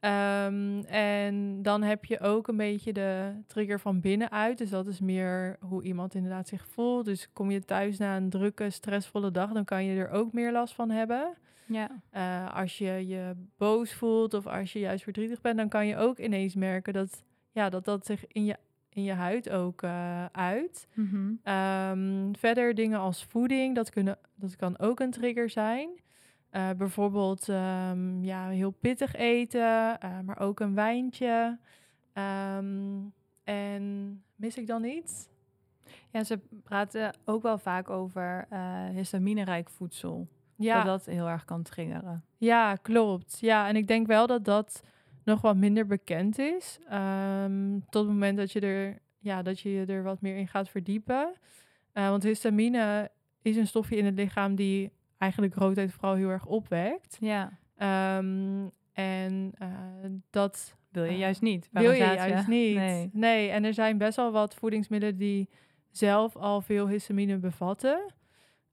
Ehm, 0.00 0.80
en 0.86 1.62
dan 1.62 1.82
heb 1.82 2.04
je 2.04 2.20
ook 2.20 2.48
een 2.48 2.56
beetje 2.56 2.92
de 2.92 3.32
trigger 3.46 3.80
van 3.80 4.00
binnenuit. 4.00 4.58
Dus 4.58 4.70
dat 4.70 4.86
is 4.86 5.00
meer 5.00 5.56
hoe 5.60 5.82
iemand 5.82 6.14
inderdaad 6.14 6.48
zich 6.48 6.66
voelt. 6.66 7.04
Dus 7.04 7.28
kom 7.32 7.50
je 7.50 7.64
thuis 7.64 7.98
na 7.98 8.16
een 8.16 8.30
drukke, 8.30 8.70
stressvolle 8.70 9.30
dag, 9.30 9.52
dan 9.52 9.64
kan 9.64 9.84
je 9.84 10.00
er 10.00 10.10
ook 10.10 10.32
meer 10.32 10.52
last 10.52 10.74
van 10.74 10.90
hebben. 10.90 11.34
ja, 11.66 11.90
Eh, 12.10 12.56
als 12.56 12.78
je 12.78 13.06
je 13.06 13.32
boos 13.56 13.92
voelt 13.94 14.34
of 14.34 14.46
als 14.46 14.72
je 14.72 14.78
juist 14.78 15.02
verdrietig 15.02 15.40
bent, 15.40 15.56
dan 15.56 15.68
kan 15.68 15.86
je 15.86 15.96
ook 15.96 16.18
ineens 16.18 16.54
merken 16.54 16.92
dat 16.92 17.24
ja, 17.52 17.68
dat, 17.68 17.84
dat 17.84 18.06
zich 18.06 18.24
in 18.26 18.44
je, 18.44 18.56
in 18.88 19.02
je 19.02 19.12
huid 19.12 19.50
ook 19.50 19.82
eh, 19.82 20.24
uit. 20.32 20.88
mhm. 20.94 21.32
Ehm, 21.42 22.32
verder 22.38 22.74
dingen 22.74 22.98
als 22.98 23.24
voeding, 23.24 23.74
dat, 23.74 23.90
kunnen, 23.90 24.18
dat 24.34 24.56
kan 24.56 24.78
ook 24.78 25.00
een 25.00 25.10
trigger 25.10 25.50
zijn. 25.50 25.88
Eh, 26.50 26.70
bijvoorbeeld 26.76 27.48
ehm, 27.48 28.24
ja, 28.24 28.48
heel 28.48 28.70
pittig 28.70 29.14
eten, 29.14 30.00
eh, 30.00 30.20
maar 30.24 30.38
ook 30.40 30.60
een 30.60 30.74
wijntje. 30.74 31.58
Ehm, 32.12 32.98
en 33.44 34.22
mis 34.36 34.56
ik 34.56 34.66
dan 34.66 34.84
iets? 34.84 35.28
ja, 36.12 36.24
ze 36.24 36.38
praten 36.62 37.14
ook 37.24 37.42
wel 37.42 37.58
vaak 37.58 37.90
over 37.90 38.46
eh 38.50 38.88
histaminerijk 38.88 39.70
voedsel. 39.70 40.28
Ja, 40.56 40.84
Dat 40.84 41.04
dat 41.04 41.14
heel 41.14 41.28
erg 41.28 41.44
kan 41.44 41.62
triggeren. 41.62 42.24
Ja, 42.36 42.74
klopt. 42.74 43.38
Ja, 43.40 43.68
en 43.68 43.76
ik 43.76 43.88
denk 43.88 44.06
wel 44.06 44.26
dat 44.26 44.44
dat 44.44 44.82
nog 45.24 45.40
wat 45.40 45.56
minder 45.56 45.86
bekend 45.86 46.38
is. 46.38 46.78
Ehm, 46.88 47.78
tot 47.88 48.02
het 48.04 48.12
moment 48.12 48.36
dat 48.36 48.52
je, 48.52 48.60
er, 48.60 48.98
ja, 49.18 49.42
dat 49.42 49.60
je 49.60 49.70
je 49.70 49.86
er 49.86 50.02
wat 50.02 50.20
meer 50.20 50.36
in 50.36 50.48
gaat 50.48 50.68
verdiepen. 50.68 51.32
Want 51.92 52.22
histamine 52.22 53.10
is 53.42 53.56
een 53.56 53.66
stofje 53.66 53.96
in 53.96 54.04
het 54.04 54.14
lichaam 54.14 54.54
die 54.54 54.92
eigenlijk 55.20 55.54
roodheid 55.54 55.92
vooral 55.92 56.14
heel 56.14 56.28
erg 56.28 56.46
opwekt. 56.46 57.16
Ja, 57.20 57.58
Ehm, 57.76 58.68
en 58.92 59.52
eh, 59.58 59.68
dat 60.30 60.76
wil 60.90 61.04
je 61.04 61.10
Eh, 61.10 61.18
juist 61.18 61.40
niet. 61.40 61.68
wil 61.72 61.90
je 61.90 61.98
juist 61.98 62.48
niet. 62.48 62.74
Nee. 62.76 63.10
nee, 63.12 63.50
en 63.50 63.64
er 63.64 63.74
zijn 63.74 63.98
best 63.98 64.16
wel 64.16 64.32
wat 64.32 64.54
voedingsmiddelen 64.54 65.16
die 65.16 65.48
zelf 65.90 66.36
al 66.36 66.60
veel 66.60 66.88
histamine 66.88 67.36
bevatten. 67.38 68.12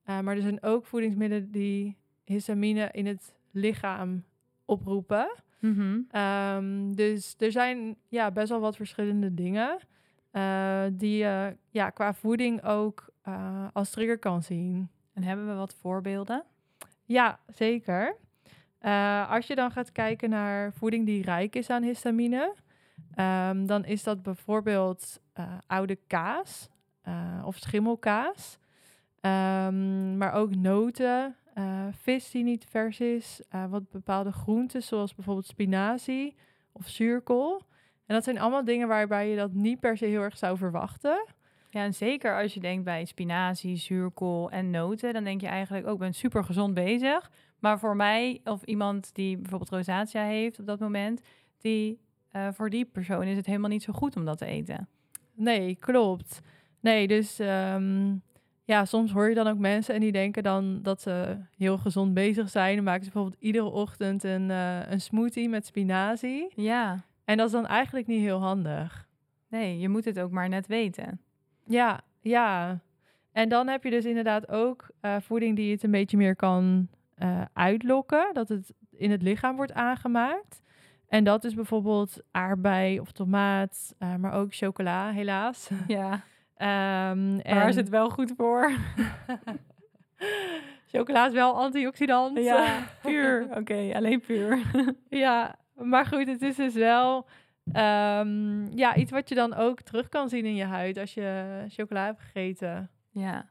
Eh, 0.04 0.20
maar 0.20 0.36
er 0.36 0.42
zijn 0.42 0.64
ook 0.64 0.86
voedingsmiddelen 0.86 1.52
die 1.52 1.98
histamine 2.24 2.90
in 2.92 3.06
het 3.06 3.36
lichaam 3.52 4.24
oproepen. 4.66 5.36
Mhm. 5.60 6.00
Ehm, 6.10 6.92
dus 6.92 7.36
er 7.38 7.52
zijn 7.52 7.98
ja, 8.08 8.32
best 8.32 8.50
wel 8.50 8.60
wat 8.60 8.76
verschillende 8.76 9.34
dingen 9.34 9.78
die 10.98 11.18
je 11.18 11.56
ja, 11.70 11.90
qua 11.90 12.14
voeding 12.14 12.64
ook 12.64 13.10
als 13.74 13.90
trigger 13.90 14.20
kan 14.20 14.44
zien. 14.44 14.90
En 15.18 15.24
hebben 15.24 15.48
we 15.48 15.54
wat 15.54 15.74
voorbeelden? 15.74 16.44
Ja, 17.06 17.40
zeker. 17.48 18.16
Eh, 18.80 19.32
als 19.32 19.48
je 19.48 19.56
dan 19.56 19.72
gaat 19.72 19.92
kijken 19.92 20.30
naar 20.30 20.74
voeding 20.74 21.06
die 21.06 21.24
rijk 21.24 21.56
is 21.56 21.70
aan 21.70 21.84
histamine, 21.84 22.54
ehm, 23.16 23.66
dan 23.66 23.86
is 23.86 24.04
dat 24.04 24.24
bijvoorbeeld 24.24 25.20
eh, 25.34 25.58
oude 25.68 25.98
kaas 26.08 26.70
eh, 27.02 27.44
of 27.46 27.58
schimmelkaas, 27.58 28.58
Ehm, 29.22 30.18
maar 30.18 30.34
ook 30.34 30.56
noten, 30.56 31.36
vis 31.92 32.32
die 32.32 32.44
niet 32.44 32.66
vers 32.70 33.00
is, 33.00 33.42
wat 33.70 33.90
bepaalde 33.90 34.32
groenten 34.32 34.84
zoals 34.84 35.16
bijvoorbeeld 35.16 35.46
spinazie 35.46 36.36
of 36.72 36.88
zuurkool. 36.88 37.62
En 38.06 38.16
dat 38.16 38.24
zijn 38.24 38.40
allemaal 38.40 38.64
dingen 38.64 38.88
waarbij 38.88 39.30
je 39.30 39.36
dat 39.36 39.54
niet 39.54 39.80
per 39.80 39.98
se 39.98 40.06
heel 40.06 40.22
erg 40.22 40.38
zou 40.38 40.58
verwachten. 40.58 41.26
Ja, 41.70 41.84
en 41.84 41.94
zeker 41.94 42.42
als 42.42 42.54
je 42.54 42.60
denkt 42.60 42.84
bij 42.84 43.06
spinazie, 43.06 43.76
zuurkool 43.76 44.50
en 44.50 44.70
noten, 44.70 45.14
dan 45.14 45.24
denk 45.24 45.42
je 45.42 45.48
eigenlijk 45.48 45.88
ook, 45.88 45.94
ik 45.94 46.00
ben 46.00 46.14
super 46.14 46.44
gezond 46.44 46.74
bezig. 46.74 47.32
Maar 47.60 47.80
voor 47.80 47.96
mij, 47.96 48.42
of 48.44 48.64
iemand 48.64 49.16
die 49.16 49.38
bijvoorbeeld 49.38 49.70
rosatia 49.70 50.24
heeft 50.24 50.60
op 50.60 50.66
dat 50.66 50.80
moment, 50.80 51.22
die, 51.58 52.00
eh, 52.30 52.48
voor 52.52 52.70
die 52.70 52.86
persoon 52.86 53.24
is 53.24 53.38
het 53.38 53.46
helemaal 53.46 53.70
niet 53.70 53.84
zo 53.84 53.94
goed 53.94 54.16
om 54.16 54.26
dat 54.26 54.38
te 54.38 54.46
eten. 54.46 54.88
Nee, 55.34 55.76
klopt. 55.76 56.42
Nee, 56.80 57.08
dus 57.08 57.40
ehm, 57.40 58.16
ja, 58.64 58.86
soms 58.86 59.12
hoor 59.12 59.30
je 59.30 59.36
dan 59.36 59.48
ook 59.48 59.58
mensen 59.58 59.94
en 59.96 60.00
die 60.02 60.12
denken 60.12 60.44
dan 60.44 60.80
dat 60.82 61.02
ze 61.02 61.38
heel 61.58 61.78
gezond 61.78 62.14
bezig 62.14 62.50
zijn. 62.50 62.76
Dan 62.76 62.84
maken 62.84 63.06
ze 63.06 63.12
bijvoorbeeld 63.12 63.42
iedere 63.42 63.66
ochtend 63.70 64.24
een, 64.24 64.52
eh, 64.52 64.92
een 64.92 65.02
smoothie 65.02 65.50
met 65.50 65.66
spinazie. 65.66 66.52
Ja, 66.56 67.06
En 67.26 67.38
dat 67.38 67.46
is 67.46 67.52
dan 67.52 67.66
eigenlijk 67.66 68.08
niet 68.08 68.22
heel 68.22 68.40
handig. 68.40 69.08
nee, 69.50 69.80
je 69.80 69.90
moet 69.90 70.06
het 70.06 70.20
ook 70.20 70.32
maar 70.32 70.50
net 70.50 70.68
weten. 70.68 71.22
Ja, 71.68 72.02
ja. 72.22 72.80
En 73.32 73.50
dan 73.50 73.68
heb 73.68 73.84
je 73.84 73.90
dus 73.90 74.06
inderdaad 74.06 74.50
ook 74.50 74.88
eh, 75.02 75.16
voeding 75.20 75.56
die 75.56 75.72
het 75.72 75.84
een 75.84 75.92
beetje 75.92 76.18
meer 76.18 76.36
kan 76.36 76.88
eh, 77.16 77.42
uitlokken. 77.54 78.30
Dat 78.34 78.50
het 78.50 78.74
in 78.92 79.12
het 79.12 79.22
lichaam 79.22 79.56
wordt 79.56 79.74
aangemaakt. 79.74 80.62
En 81.08 81.24
dat 81.24 81.44
is 81.44 81.54
bijvoorbeeld 81.54 82.22
aardbei 82.32 83.00
of 83.00 83.12
tomaat, 83.12 83.96
eh, 83.98 84.16
maar 84.16 84.34
ook 84.34 84.56
chocola, 84.56 85.12
helaas. 85.12 85.70
Ja, 85.88 86.10
Ehm, 86.58 87.38
waar 87.54 87.68
is 87.70 87.76
en- 87.76 87.82
het 87.82 87.90
wel 87.90 88.10
goed 88.10 88.34
voor? 88.38 88.72
Chocola 90.92 91.26
is 91.28 91.34
wel 91.34 91.54
antioxidant. 91.56 92.38
ja, 92.44 92.78
puur. 93.02 93.48
Oké, 93.56 93.92
alleen 93.96 94.20
puur. 94.22 94.60
ja, 95.10 95.56
maar 95.74 96.06
goed, 96.06 96.28
het 96.28 96.42
is 96.42 96.56
dus 96.56 96.74
wel 96.74 97.28
ehm, 97.74 98.78
ja, 98.78 98.96
iets 98.96 99.12
wat 99.12 99.30
je 99.30 99.36
dan 99.36 99.54
ook 99.54 99.82
terug 99.82 100.10
kan 100.10 100.30
zien 100.30 100.46
in 100.46 100.56
je 100.56 100.64
huid 100.64 100.98
als 100.98 101.14
je 101.14 101.66
chocola 101.68 102.06
hebt 102.06 102.22
gegeten. 102.22 102.90
ja. 103.12 103.50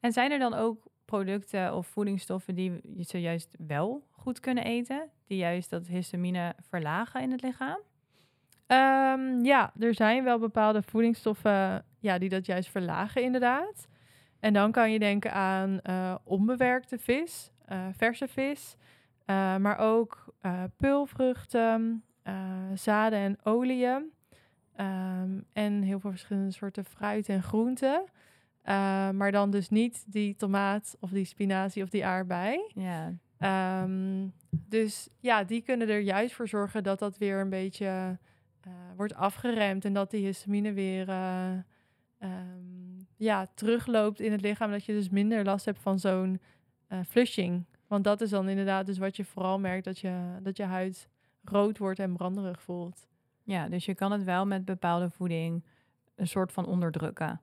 En 0.00 0.12
zijn 0.12 0.32
er 0.32 0.38
dan 0.38 0.54
ook 0.54 0.86
producten 1.04 1.74
of 1.74 1.86
voedingsstoffen 1.86 2.54
die 2.54 2.80
je 2.96 3.02
zojuist 3.02 3.54
wel 3.66 4.06
goed 4.10 4.40
kunnen 4.40 4.64
eten? 4.64 5.10
Die 5.26 5.38
juist 5.38 5.70
dat 5.70 5.86
histamine 5.86 6.54
verlagen 6.68 7.22
in 7.22 7.30
het 7.30 7.42
lichaam? 7.42 7.78
Ehm, 8.66 9.44
ja, 9.44 9.72
er 9.78 9.94
zijn 9.94 10.24
wel 10.24 10.38
bepaalde 10.38 10.82
voedingsstoffen 10.82 11.84
ja, 11.98 12.18
die 12.18 12.28
dat 12.28 12.46
juist 12.46 12.68
verlagen, 12.70 13.22
inderdaad. 13.22 13.86
En 14.40 14.52
dan 14.52 14.72
kan 14.72 14.92
je 14.92 14.98
denken 14.98 15.32
aan 15.32 15.80
eh, 15.80 16.14
onbewerkte 16.24 16.98
vis, 16.98 17.50
eh, 17.64 17.86
verse 17.92 18.28
vis, 18.28 18.76
eh, 19.24 19.56
maar 19.56 19.78
ook 19.78 20.34
peulvruchten, 20.76 22.02
eh, 22.04 22.13
zaden 22.74 23.18
en 23.18 23.38
oliën. 23.44 24.12
ehm, 24.76 25.40
en 25.52 25.82
heel 25.82 26.00
veel 26.00 26.10
verschillende 26.10 26.50
soorten 26.50 26.84
fruit 26.84 27.28
en 27.28 27.42
groenten. 27.42 28.04
Eh, 28.62 29.10
maar 29.10 29.32
dan 29.32 29.50
dus 29.50 29.68
niet 29.68 30.04
die 30.06 30.36
tomaat 30.36 30.96
of 31.00 31.10
die 31.10 31.24
spinazie 31.24 31.82
of 31.82 31.88
die 31.88 32.06
aardbei. 32.06 32.70
Ja, 32.74 33.12
Ehm, 33.38 34.28
dus 34.50 35.08
ja, 35.20 35.44
die 35.44 35.62
kunnen 35.62 35.88
er 35.88 35.98
juist 36.00 36.34
voor 36.34 36.48
zorgen 36.48 36.82
dat 36.82 36.98
dat 36.98 37.18
weer 37.18 37.40
een 37.40 37.48
beetje 37.50 38.18
eh, 38.60 38.72
wordt 38.96 39.14
afgeremd 39.14 39.84
en 39.84 39.92
dat 39.92 40.10
die 40.10 40.24
histamine 40.26 40.72
weer 40.72 41.08
eh, 41.08 41.52
ehm, 42.18 43.02
ja, 43.16 43.46
terugloopt 43.54 44.20
in 44.20 44.32
het 44.32 44.40
lichaam. 44.40 44.70
Dat 44.70 44.84
je 44.84 44.92
dus 44.92 45.08
minder 45.08 45.44
last 45.44 45.64
hebt 45.64 45.78
van 45.78 45.98
zo'n 45.98 46.40
eh, 46.86 46.98
flushing. 47.08 47.64
Want 47.86 48.04
dat 48.04 48.20
is 48.20 48.30
dan 48.30 48.48
inderdaad 48.48 48.86
dus 48.86 48.98
wat 48.98 49.16
je 49.16 49.24
vooral 49.24 49.58
merkt, 49.58 49.84
dat 49.84 49.98
je, 49.98 50.38
dat 50.42 50.56
je 50.56 50.62
huid 50.62 51.08
rood 51.44 51.78
wordt 51.78 51.98
en 51.98 52.12
branderig 52.16 52.62
voelt. 52.62 53.06
ja, 53.42 53.68
dus 53.68 53.84
je 53.84 53.94
kan 53.94 54.12
het 54.12 54.24
wel 54.24 54.46
met 54.46 54.64
bepaalde 54.64 55.10
voeding 55.10 55.64
een 56.14 56.26
soort 56.28 56.52
van 56.52 56.66
onderdrukken. 56.66 57.40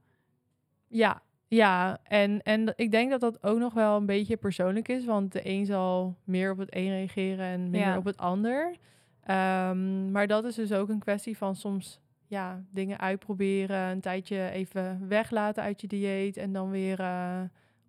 Ja, 0.88 1.22
Ja, 1.48 1.98
en, 2.04 2.42
en 2.42 2.74
ik 2.76 2.92
denk 2.92 3.10
dat 3.12 3.20
dat 3.20 3.44
ook 3.44 3.60
nog 3.60 3.74
wel 3.74 3.98
een 3.98 4.06
beetje 4.06 4.38
persoonlijk 4.38 4.88
is. 4.88 5.06
Want 5.06 5.32
de 5.32 5.42
een 5.50 5.66
zal 5.66 6.16
meer 6.24 6.52
op 6.52 6.58
het 6.58 6.76
een 6.76 6.90
reageren 6.90 7.46
en 7.46 7.62
minder 7.62 7.80
Ja. 7.90 7.98
op 7.98 8.06
het 8.06 8.18
ander. 8.18 8.76
Ehm, 9.22 10.12
maar 10.12 10.28
dat 10.28 10.44
is 10.46 10.56
dus 10.56 10.72
ook 10.74 10.90
een 10.90 11.00
kwestie 11.00 11.38
van 11.38 11.56
soms 11.56 12.00
ja, 12.28 12.64
dingen 12.70 13.00
uitproberen. 13.00 13.90
Een 13.90 14.02
tijdje 14.02 14.50
even 14.50 15.08
weglaten 15.08 15.64
uit 15.64 15.82
je 15.82 15.88
dieet. 15.88 16.38
En 16.38 16.54
dan 16.54 16.70
weer 16.70 17.00
eh, 17.00 17.42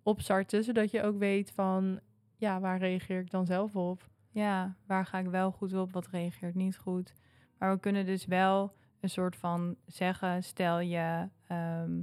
opstarten. 0.03 0.63
Zodat 0.63 0.91
je 0.91 1.03
ook 1.03 1.17
weet 1.17 1.51
van 1.51 1.99
ja, 2.37 2.59
waar 2.59 2.77
reageer 2.77 3.19
ik 3.19 3.31
dan 3.31 3.45
zelf 3.45 3.75
op. 3.75 4.09
Ja, 4.33 4.75
waar 4.85 5.05
ga 5.05 5.19
ik 5.19 5.27
wel 5.27 5.51
goed 5.51 5.73
op, 5.73 5.91
wat 5.91 6.07
reageert 6.07 6.55
niet 6.55 6.77
goed. 6.77 7.13
Maar 7.57 7.71
we 7.71 7.79
kunnen 7.79 8.05
dus 8.05 8.25
wel 8.25 8.73
een 8.99 9.09
soort 9.09 9.35
van 9.35 9.75
zeggen, 9.85 10.43
stel 10.43 10.79
je 10.79 11.29
ehm, 11.47 12.01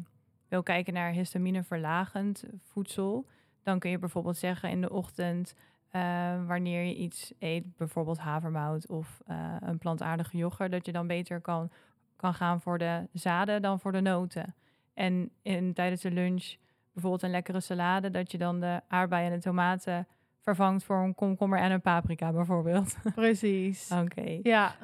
wil 0.49 0.63
kijken 0.63 0.93
naar 0.93 1.13
histamineverlagend 1.13 2.45
voedsel, 2.63 3.27
dan 3.63 3.79
kun 3.79 3.91
je 3.91 3.99
bijvoorbeeld 3.99 4.37
zeggen 4.37 4.71
in 4.71 4.81
de 4.81 4.91
ochtend, 4.91 5.55
eh, 5.89 6.47
wanneer 6.47 6.83
je 6.83 6.97
iets 6.97 7.33
eet, 7.39 7.77
bijvoorbeeld 7.77 8.19
havermout 8.19 8.89
of 8.89 9.21
eh, 9.27 9.57
een 9.61 9.79
plantaardige 9.79 10.37
yoghurt, 10.37 10.71
dat 10.71 10.87
je 10.87 10.93
dan 10.93 11.07
beter 11.07 11.41
kan, 11.41 11.71
kan 12.17 12.35
gaan 12.35 12.61
voor 12.61 12.79
de 12.79 13.09
zaden 13.13 13.63
dan 13.63 13.81
voor 13.81 13.93
de 13.93 14.01
noten. 14.01 14.55
En 14.95 15.31
in, 15.43 15.75
tijdens 15.75 16.01
de 16.01 16.11
lunch 16.11 16.55
bijvoorbeeld 16.93 17.23
een 17.23 17.31
lekkere 17.31 17.61
salade, 17.61 18.11
dat 18.11 18.33
je 18.33 18.39
dan 18.39 18.61
de 18.61 18.81
aardbeien 18.89 19.31
en 19.31 19.37
de 19.37 19.43
tomaten 19.43 20.07
vervangt 20.41 20.85
voor 20.85 20.97
een 20.97 21.15
komkommer 21.15 21.59
en 21.59 21.71
een 21.71 21.81
paprika 21.81 22.33
bijvoorbeeld. 22.33 22.97
Precies. 23.15 23.91
Oké. 23.91 24.39
Ja. 24.43 24.75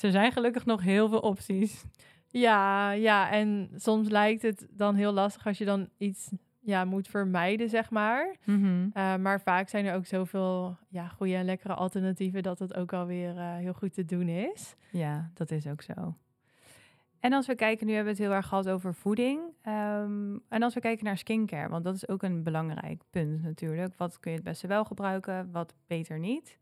Er 0.00 0.10
zijn 0.10 0.32
gelukkig 0.32 0.64
nog 0.66 0.82
heel 0.82 1.08
veel 1.08 1.20
opties. 1.20 1.84
Ja, 2.28 2.90
ja, 2.90 3.30
en 3.30 3.70
soms 3.74 4.08
lijkt 4.08 4.42
het 4.42 4.66
dan 4.70 4.94
heel 4.94 5.12
lastig 5.12 5.46
als 5.46 5.58
je 5.58 5.64
dan 5.64 5.88
iets 5.98 6.30
ja, 6.60 6.84
moet 6.84 7.08
vermijden, 7.08 7.68
zeg 7.68 7.90
maar. 7.90 8.36
Eh, 8.92 9.16
maar 9.16 9.40
vaak 9.40 9.68
zijn 9.68 9.84
er 9.84 9.94
ook 9.94 10.06
zoveel 10.06 10.76
ja, 10.88 11.08
goede 11.08 11.34
en 11.34 11.44
lekkere 11.44 11.74
alternatieven 11.74 12.42
dat 12.42 12.58
het 12.58 12.74
ook 12.74 12.92
alweer 12.92 13.36
eh 13.36 13.56
heel 13.56 13.72
goed 13.72 13.94
te 13.94 14.04
doen 14.04 14.28
is. 14.28 14.76
Ja, 14.90 15.30
dat 15.34 15.50
is 15.50 15.66
ook 15.66 15.82
zo. 15.82 16.16
En 17.22 17.32
als 17.32 17.46
we 17.46 17.54
kijken, 17.54 17.86
nu 17.86 17.92
hebben 17.92 18.14
we 18.14 18.18
het 18.18 18.28
heel 18.28 18.36
erg 18.36 18.46
gehad 18.46 18.68
over 18.68 18.94
voeding. 18.94 19.40
Ehm, 19.62 20.36
en 20.48 20.62
als 20.62 20.74
we 20.74 20.80
kijken 20.80 21.04
naar 21.04 21.18
skincare, 21.18 21.68
want 21.68 21.84
dat 21.84 21.94
is 21.94 22.08
ook 22.08 22.22
een 22.22 22.42
belangrijk 22.42 23.02
punt 23.10 23.42
natuurlijk. 23.42 23.94
Wat 23.96 24.20
kun 24.20 24.30
je 24.30 24.36
het 24.36 24.46
beste 24.46 24.66
wel 24.66 24.84
gebruiken, 24.84 25.50
wat 25.52 25.74
beter 25.86 26.18
niet? 26.18 26.58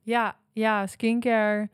Ja, 0.00 0.36
ja 0.52 0.86
skincare 0.86 1.70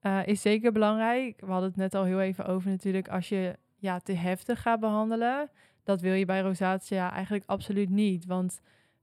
eh, 0.00 0.26
is 0.26 0.40
zeker 0.40 0.72
belangrijk. 0.72 1.40
We 1.40 1.50
hadden 1.50 1.68
het 1.68 1.78
net 1.78 1.94
al 1.94 2.04
heel 2.04 2.20
even 2.20 2.46
over 2.46 2.70
natuurlijk. 2.70 3.08
Als 3.08 3.28
je 3.28 3.58
ja, 3.76 3.98
te 3.98 4.12
heftig 4.12 4.62
gaat 4.62 4.80
behandelen, 4.80 5.50
dat 5.84 6.00
wil 6.00 6.12
je 6.12 6.24
bij 6.24 6.40
rosacea 6.40 7.12
eigenlijk 7.12 7.44
absoluut 7.46 7.90
niet. 7.90 8.26
Want 8.26 8.60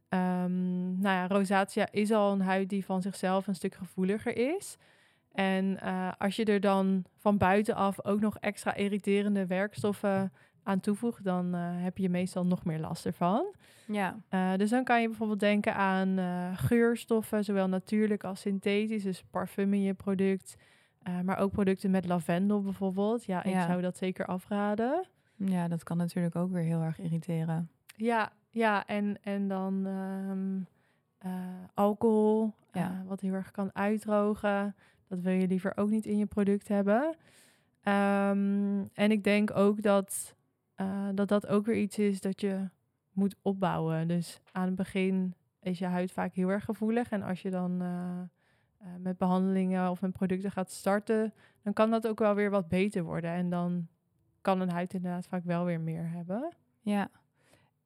ehm, 0.10 1.00
nou 1.00 1.29
ja, 1.29 1.88
is 1.91 2.12
al 2.12 2.31
een 2.31 2.41
huid 2.41 2.69
die 2.69 2.86
van 2.86 3.01
zichzelf 3.01 3.48
een 3.48 3.55
stuk 3.55 3.75
gevoeliger 3.75 4.55
is. 4.55 4.77
En 5.38 5.79
eh, 5.82 6.12
als 6.17 6.36
je 6.36 6.46
er 6.46 6.60
dan 6.60 7.03
van 7.17 7.38
buitenaf 7.38 8.06
ook 8.06 8.20
nog 8.20 8.38
extra 8.38 8.75
irriterende 8.75 9.46
werkstoffen 9.46 10.34
aan 10.63 10.79
toevoegt, 10.79 11.24
dan 11.24 11.53
eh, 11.56 11.62
heb 11.63 11.98
je 11.98 12.10
meestal 12.10 12.46
nog 12.46 12.65
meer 12.65 12.79
last 12.79 13.06
ervan. 13.06 13.56
Ja, 13.88 14.20
Uh, 14.34 14.53
dus 14.56 14.70
dan 14.70 14.84
kan 14.84 15.01
je 15.01 15.08
bijvoorbeeld 15.08 15.39
denken 15.39 15.75
aan 15.75 16.17
geurstoffen, 16.58 17.44
zowel 17.44 17.67
natuurlijk 17.67 18.24
als 18.24 18.39
synthetisch, 18.41 19.03
dus 19.03 19.24
parfum 19.32 19.74
in 19.74 19.82
je 19.82 19.94
product. 19.94 20.56
Maar 21.24 21.38
ook 21.38 21.51
producten 21.51 21.91
met 21.91 22.06
lavendel 22.06 22.62
bijvoorbeeld. 22.62 23.25
Ja, 23.25 23.44
ik 23.44 23.51
Ja. 23.53 23.65
zou 23.65 23.82
dat 23.82 23.98
zeker 23.98 24.25
afraden. 24.25 25.08
ja, 25.36 25.67
dat 25.67 25.84
kan 25.84 25.98
natuurlijk 25.98 26.36
ook 26.36 26.51
weer 26.51 26.63
heel 26.63 26.82
erg 26.82 27.00
irriteren. 27.00 27.70
Ja, 27.96 28.32
ja 28.50 28.86
en, 28.86 29.17
en 29.24 29.48
dan 29.48 29.86
ehm, 29.86 30.60
eh, 31.17 31.32
alcohol, 31.74 32.53
Ja. 32.72 32.82
eh, 32.91 33.08
wat 33.08 33.20
heel 33.22 33.34
erg 33.34 33.51
kan 33.51 33.70
uitdrogen. 33.74 34.75
Dat 35.08 35.20
wil 35.20 35.34
je 35.34 35.48
liever 35.48 35.78
ook 35.78 35.90
niet 35.90 36.06
in 36.06 36.18
je 36.18 36.26
product 36.26 36.67
hebben. 36.67 37.15
Ehm, 37.82 38.84
en 38.93 39.12
ik 39.12 39.24
denk 39.24 39.56
ook 39.56 39.82
dat, 39.82 40.36
eh, 40.76 41.08
dat 41.13 41.28
dat 41.28 41.48
ook 41.48 41.65
weer 41.65 41.78
iets 41.78 42.00
is 42.00 42.22
dat 42.22 42.41
je 42.41 42.70
moet 43.12 43.36
opbouwen. 43.41 44.08
Dus 44.08 44.41
aan 44.52 44.65
het 44.65 44.76
begin 44.76 45.34
is 45.62 45.80
je 45.80 45.86
huid 45.86 46.12
vaak 46.12 46.34
heel 46.34 46.50
erg 46.50 46.65
gevoelig. 46.65 47.10
En 47.10 47.22
als 47.22 47.41
je 47.41 47.50
dan 47.50 47.82
eh, 47.82 48.20
eh, 48.78 48.88
met 49.00 49.17
behandelingen 49.17 49.89
of 49.89 50.02
met 50.02 50.12
producten 50.12 50.52
gaat 50.52 50.72
starten, 50.72 51.34
dan 51.62 51.74
kan 51.74 51.89
dat 51.91 52.08
ook 52.08 52.20
wel 52.20 52.36
weer 52.36 52.50
wat 52.50 52.67
beter 52.67 53.04
worden. 53.04 53.32
En 53.32 53.50
dan 53.50 53.88
kan 54.41 54.62
een 54.62 54.72
huid 54.72 54.93
inderdaad 54.93 55.28
vaak 55.28 55.43
wel 55.43 55.65
weer 55.65 55.82
meer 55.82 56.10
hebben. 56.10 56.54
Ja, 56.82 57.10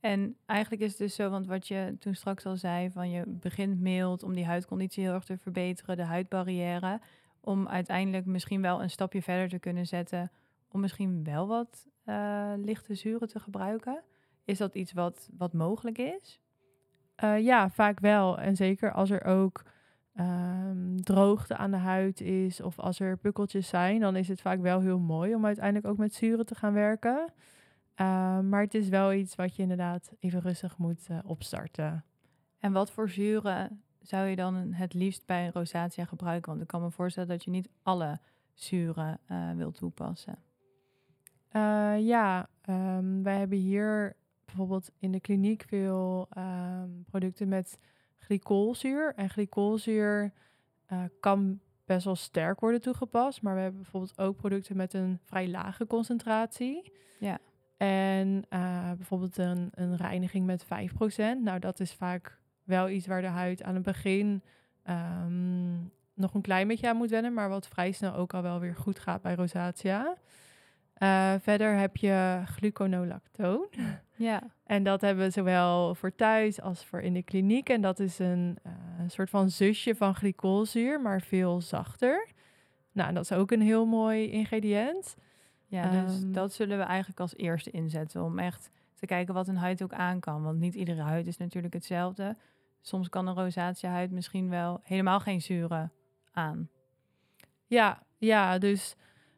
en 0.01 0.37
eigenlijk 0.45 0.81
is 0.81 0.89
het 0.89 0.99
dus 0.99 1.15
zo, 1.15 1.29
want 1.29 1.47
wat 1.47 1.67
je 1.67 1.95
toen 1.99 2.15
straks 2.15 2.45
al 2.45 2.55
zei, 2.55 2.91
van 2.91 3.09
je 3.09 3.23
begint 3.27 3.79
mild 3.79 4.23
om 4.23 4.33
die 4.33 4.45
huidconditie 4.45 5.03
heel 5.03 5.13
erg 5.13 5.23
te 5.23 5.37
verbeteren, 5.37 5.97
de 5.97 6.03
huidbarrière, 6.03 6.99
om 7.41 7.67
uiteindelijk 7.67 8.25
misschien 8.25 8.61
wel 8.61 8.81
een 8.81 8.89
stapje 8.89 9.21
verder 9.21 9.49
te 9.49 9.59
kunnen 9.59 9.85
zetten, 9.85 10.31
om 10.67 10.81
misschien 10.81 11.23
wel 11.23 11.47
wat 11.47 11.87
eh, 12.03 12.53
lichte 12.57 12.95
zuren 12.95 13.27
te 13.27 13.39
gebruiken. 13.39 14.03
Is 14.45 14.57
dat 14.57 14.75
iets 14.75 14.93
wat, 14.93 15.29
wat 15.37 15.53
mogelijk 15.53 15.97
is? 15.97 16.39
Eh, 17.15 17.39
ja, 17.39 17.69
vaak 17.69 17.99
wel. 17.99 18.39
En 18.39 18.55
zeker 18.55 18.91
als 18.91 19.09
er 19.09 19.23
ook 19.23 19.63
ehm, 20.15 20.97
droogte 20.97 21.57
aan 21.57 21.71
de 21.71 21.77
huid 21.77 22.21
is 22.21 22.61
of 22.61 22.79
als 22.79 22.99
er 22.99 23.17
pukkeltjes 23.17 23.67
zijn, 23.67 23.99
dan 23.99 24.15
is 24.15 24.27
het 24.27 24.41
vaak 24.41 24.59
wel 24.59 24.79
heel 24.79 24.99
mooi 24.99 25.35
om 25.35 25.45
uiteindelijk 25.45 25.87
ook 25.87 25.97
met 25.97 26.13
zuren 26.13 26.45
te 26.45 26.55
gaan 26.55 26.73
werken. 26.73 27.33
Ehm, 27.95 28.49
maar 28.49 28.61
het 28.61 28.73
is 28.73 28.89
wel 28.89 29.13
iets 29.13 29.35
wat 29.35 29.55
je 29.55 29.61
inderdaad 29.61 30.11
even 30.19 30.39
rustig 30.39 30.77
moet 30.77 31.07
eh, 31.09 31.17
opstarten. 31.23 32.05
En 32.59 32.71
wat 32.71 32.91
voor 32.91 33.09
zuren 33.09 33.83
zou 34.01 34.27
je 34.27 34.35
dan 34.35 34.55
het 34.55 34.93
liefst 34.93 35.25
bij 35.25 35.45
een 35.45 35.51
rosacea 35.51 36.05
gebruiken? 36.05 36.49
Want 36.49 36.61
ik 36.61 36.67
kan 36.67 36.81
me 36.81 36.91
voorstellen 36.91 37.29
dat 37.29 37.43
je 37.43 37.51
niet 37.51 37.69
alle 37.83 38.19
zuren 38.53 39.19
eh 39.27 39.51
wilt 39.51 39.75
toepassen. 39.75 40.37
Eh, 41.47 41.95
ja, 41.99 42.49
ehm, 42.61 43.21
wij 43.21 43.37
hebben 43.37 43.57
hier 43.57 44.15
bijvoorbeeld 44.45 44.91
in 44.99 45.11
de 45.11 45.19
kliniek 45.19 45.63
veel 45.67 46.27
ehm, 46.29 46.89
producten 47.09 47.47
met 47.47 47.79
glycolzuur. 48.17 49.13
En 49.15 49.29
glycolzuur 49.29 50.33
kan 51.19 51.59
best 51.85 52.05
wel 52.05 52.15
sterk 52.15 52.59
worden 52.59 52.81
toegepast. 52.81 53.41
Maar 53.41 53.55
we 53.55 53.61
hebben 53.61 53.81
bijvoorbeeld 53.81 54.19
ook 54.19 54.35
producten 54.35 54.77
met 54.77 54.93
een 54.93 55.19
vrij 55.23 55.49
lage 55.49 55.87
concentratie. 55.87 56.91
Ja. 57.19 57.39
En 57.81 58.43
eh, 58.49 58.91
bijvoorbeeld 58.91 59.37
een, 59.37 59.69
een 59.73 59.95
reiniging 59.95 60.45
met 60.45 60.65
5%. 60.65 60.67
Nou, 61.43 61.59
dat 61.59 61.79
is 61.79 61.93
vaak 61.93 62.37
wel 62.63 62.89
iets 62.89 63.07
waar 63.07 63.21
de 63.21 63.27
huid 63.27 63.63
aan 63.63 63.73
het 63.73 63.83
begin 63.83 64.43
ehm, 64.83 65.73
nog 66.13 66.33
een 66.33 66.41
klein 66.41 66.67
beetje 66.67 66.89
aan 66.89 66.95
moet 66.95 67.09
wennen. 67.09 67.33
Maar 67.33 67.49
wat 67.49 67.67
vrij 67.67 67.91
snel 67.91 68.13
ook 68.13 68.33
al 68.33 68.41
wel 68.41 68.59
weer 68.59 68.75
goed 68.75 68.99
gaat 68.99 69.21
bij 69.21 69.35
rosacea. 69.35 70.17
Eh, 70.93 71.33
verder 71.39 71.77
heb 71.77 71.97
je 71.97 72.41
gluconolactoon. 72.45 73.67
Ja, 74.15 74.43
En 74.65 74.83
dat 74.83 75.01
hebben 75.01 75.25
we 75.25 75.31
zowel 75.31 75.95
voor 75.95 76.15
thuis 76.15 76.61
als 76.61 76.85
voor 76.85 77.01
in 77.01 77.13
de 77.13 77.23
kliniek. 77.23 77.69
En 77.69 77.81
dat 77.81 77.99
is 77.99 78.19
een, 78.19 78.57
eh, 78.63 78.71
een 78.99 79.11
soort 79.11 79.29
van 79.29 79.49
zusje 79.49 79.95
van 79.95 80.15
glycolzuur, 80.15 81.01
maar 81.01 81.21
veel 81.21 81.61
zachter. 81.61 82.27
Nou, 82.91 83.13
dat 83.13 83.23
is 83.23 83.31
ook 83.31 83.51
een 83.51 83.61
heel 83.61 83.85
mooi 83.85 84.29
ingrediënt. 84.29 85.15
Ja, 85.71 85.89
dus 85.89 86.21
Ehm, 86.21 86.31
dat 86.31 86.53
zullen 86.53 86.77
we 86.77 86.83
eigenlijk 86.83 87.19
als 87.19 87.35
eerste 87.35 87.71
inzetten 87.71 88.23
om 88.23 88.39
echt 88.39 88.69
te 88.95 89.05
kijken 89.05 89.33
wat 89.33 89.47
een 89.47 89.57
huid 89.57 89.83
ook 89.83 89.93
aan 89.93 90.19
kan. 90.19 90.43
Want 90.43 90.59
niet 90.59 90.75
iedere 90.75 91.01
huid 91.01 91.27
is 91.27 91.37
natuurlijk 91.37 91.73
hetzelfde. 91.73 92.37
Soms 92.81 93.09
kan 93.09 93.27
een 93.27 93.33
rosacea 93.33 93.91
huid 93.91 94.11
misschien 94.11 94.49
wel 94.49 94.79
helemaal 94.83 95.19
geen 95.19 95.41
zuren 95.41 95.91
aan. 96.31 96.69
Ja, 97.65 98.03
ja 98.17 98.57
dus 98.57 98.95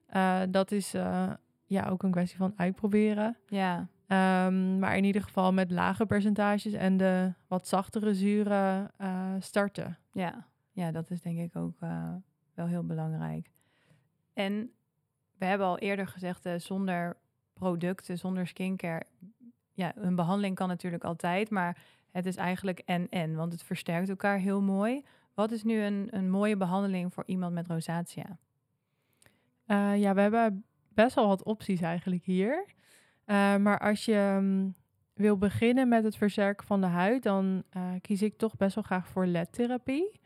eh, 0.07 0.41
dat 0.49 0.71
is 0.71 0.93
eh, 0.93 1.31
ja, 1.65 1.87
ook 1.87 2.03
een 2.03 2.11
kwestie 2.11 2.37
van 2.37 2.53
uitproberen. 2.55 3.37
Ja, 3.47 3.87
Ehm, 4.07 4.79
maar 4.79 4.97
in 4.97 5.03
ieder 5.03 5.21
geval 5.21 5.53
met 5.53 5.71
lage 5.71 6.05
percentages 6.05 6.73
en 6.73 6.97
de 6.97 7.33
wat 7.47 7.67
zachtere 7.67 8.13
zuren 8.13 8.91
eh, 8.97 9.33
starten. 9.39 9.97
ja, 10.11 10.47
ja, 10.71 10.91
dat 10.91 11.09
is 11.09 11.21
denk 11.21 11.39
ik 11.39 11.55
ook 11.55 11.75
wel 12.53 12.67
heel 12.67 12.83
belangrijk. 12.83 13.49
En 14.33 14.71
we 15.43 15.49
hebben 15.49 15.67
al 15.67 15.77
eerder 15.77 16.07
gezegd, 16.07 16.45
eh, 16.45 16.53
zonder 16.57 17.17
producten, 17.53 18.17
zonder 18.17 18.47
skincare, 18.47 19.03
ja, 19.73 19.91
een 19.95 20.15
behandeling 20.15 20.55
kan 20.55 20.67
natuurlijk 20.67 21.03
altijd, 21.03 21.49
maar 21.49 21.77
het 22.11 22.25
is 22.25 22.35
eigenlijk 22.35 22.79
en-en, 22.79 23.35
want 23.35 23.51
het 23.51 23.63
versterkt 23.63 24.09
elkaar 24.09 24.37
heel 24.37 24.61
mooi. 24.61 25.03
Wat 25.33 25.51
is 25.51 25.63
nu 25.63 25.81
een, 25.81 26.07
een 26.11 26.29
mooie 26.29 26.57
behandeling 26.57 27.13
voor 27.13 27.23
iemand 27.25 27.53
met 27.53 27.67
rosacea? 27.67 28.37
Eh, 29.65 30.01
ja, 30.01 30.13
we 30.13 30.21
hebben 30.21 30.65
best 30.89 31.15
wel 31.15 31.27
wat 31.27 31.43
opties 31.43 31.81
eigenlijk 31.81 32.23
hier. 32.23 32.65
Eh, 33.25 33.55
maar 33.55 33.79
als 33.79 34.05
je 34.05 34.37
mm, 34.41 34.75
wil 35.13 35.37
beginnen 35.37 35.87
met 35.87 36.03
het 36.03 36.15
versterken 36.15 36.67
van 36.67 36.81
de 36.81 36.87
huid, 36.87 37.23
dan 37.23 37.63
kies 38.01 38.21
ik 38.21 38.37
toch 38.37 38.57
best 38.57 38.75
wel 38.75 38.83
graag 38.83 39.07
voor 39.07 39.25
LED-therapie. 39.25 40.21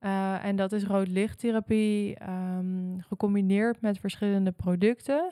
Eh, 0.00 0.44
en 0.44 0.56
dat 0.56 0.72
is 0.72 0.84
roodlichttherapie 0.84 2.14
ehm 2.16 2.98
gecombineerd 2.98 3.80
met 3.80 3.98
verschillende 3.98 4.52
producten 4.52 5.30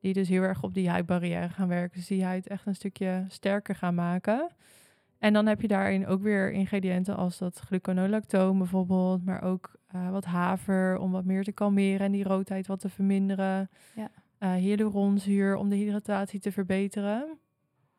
Die 0.00 0.12
dus 0.12 0.28
heel 0.28 0.42
erg 0.42 0.62
op 0.62 0.74
die 0.74 0.88
huidbarrière 0.90 1.48
gaan 1.48 1.68
werken. 1.68 1.98
Dus 1.98 2.06
die 2.06 2.24
huid 2.24 2.46
echt 2.46 2.66
een 2.66 2.74
stukje 2.74 3.24
sterker 3.28 3.74
gaan 3.74 3.94
maken. 3.94 4.48
En 5.18 5.32
dan 5.32 5.46
heb 5.46 5.60
je 5.60 5.68
daarin 5.68 6.06
ook 6.06 6.22
weer 6.22 6.52
ingrediënten 6.52 7.16
als 7.16 7.38
dat 7.38 7.58
gluconolactoon 7.58 8.58
bijvoorbeeld. 8.58 9.24
Maar 9.24 9.42
ook 9.42 9.76
uh, 9.94 10.10
wat 10.10 10.24
haver 10.24 10.98
om 10.98 11.10
wat 11.10 11.24
meer 11.24 11.44
te 11.44 11.52
kalmeren 11.52 12.06
en 12.06 12.12
die 12.12 12.24
roodheid 12.24 12.66
wat 12.66 12.80
te 12.80 12.88
verminderen. 12.88 13.70
Ja. 13.94 14.10
Uh, 14.38 14.54
hyaluronzuur 14.54 15.56
om 15.56 15.68
de 15.68 15.76
hydratatie 15.76 16.40
te 16.40 16.52
verbeteren. 16.52 17.38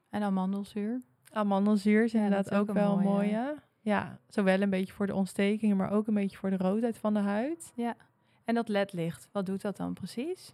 En 0.10 0.24
amandelzuur. 0.24 1.02
Amandelzuur 1.32 2.04
is 2.04 2.12
Ja, 2.12 2.24
inderdaad 2.24 2.52
is 2.52 2.58
ook 2.58 2.72
wel 2.72 2.98
een 2.98 3.04
mooie. 3.04 3.32
mooie. 3.32 3.56
Ja, 3.82 4.20
zowel 4.28 4.62
een 4.62 4.70
beetje 4.70 4.94
voor 4.94 5.08
de 5.08 5.15
ontstekingen, 5.15 5.78
maar 5.78 5.91
ook 5.91 6.08
een 6.08 6.13
beetje 6.13 6.38
voor 6.38 6.50
de 6.50 6.58
roodheid 6.58 6.98
van 6.98 7.13
de 7.13 7.20
huid. 7.20 7.74
En 8.46 8.56
dat 8.56 8.67
ledlicht, 8.67 9.28
wat 9.32 9.46
doet 9.46 9.62
dat 9.62 9.78
dan 9.78 9.94
precies? 9.94 10.54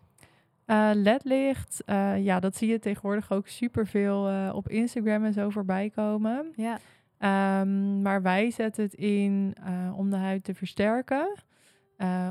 Eh, 0.66 0.90
ledlicht, 0.94 1.84
eh, 1.86 2.24
ja, 2.24 2.40
dat 2.40 2.56
zie 2.56 2.68
je 2.68 2.80
tegenwoordig 2.80 3.32
ook 3.32 3.48
superveel 3.48 4.28
eh 4.28 4.52
op 4.54 4.70
Instagram 4.70 5.26
en 5.26 5.34
zo 5.34 5.50
voorbij 5.50 5.90
komen. 5.90 6.54
Ja. 6.56 6.80
Ehm, 7.18 8.02
maar 8.02 8.22
wij 8.22 8.52
zetten 8.52 8.84
het 8.84 8.94
in 8.94 9.56
om 9.96 10.10
de 10.10 10.16
huid 10.16 10.44
te 10.44 10.54
versterken, 10.54 11.36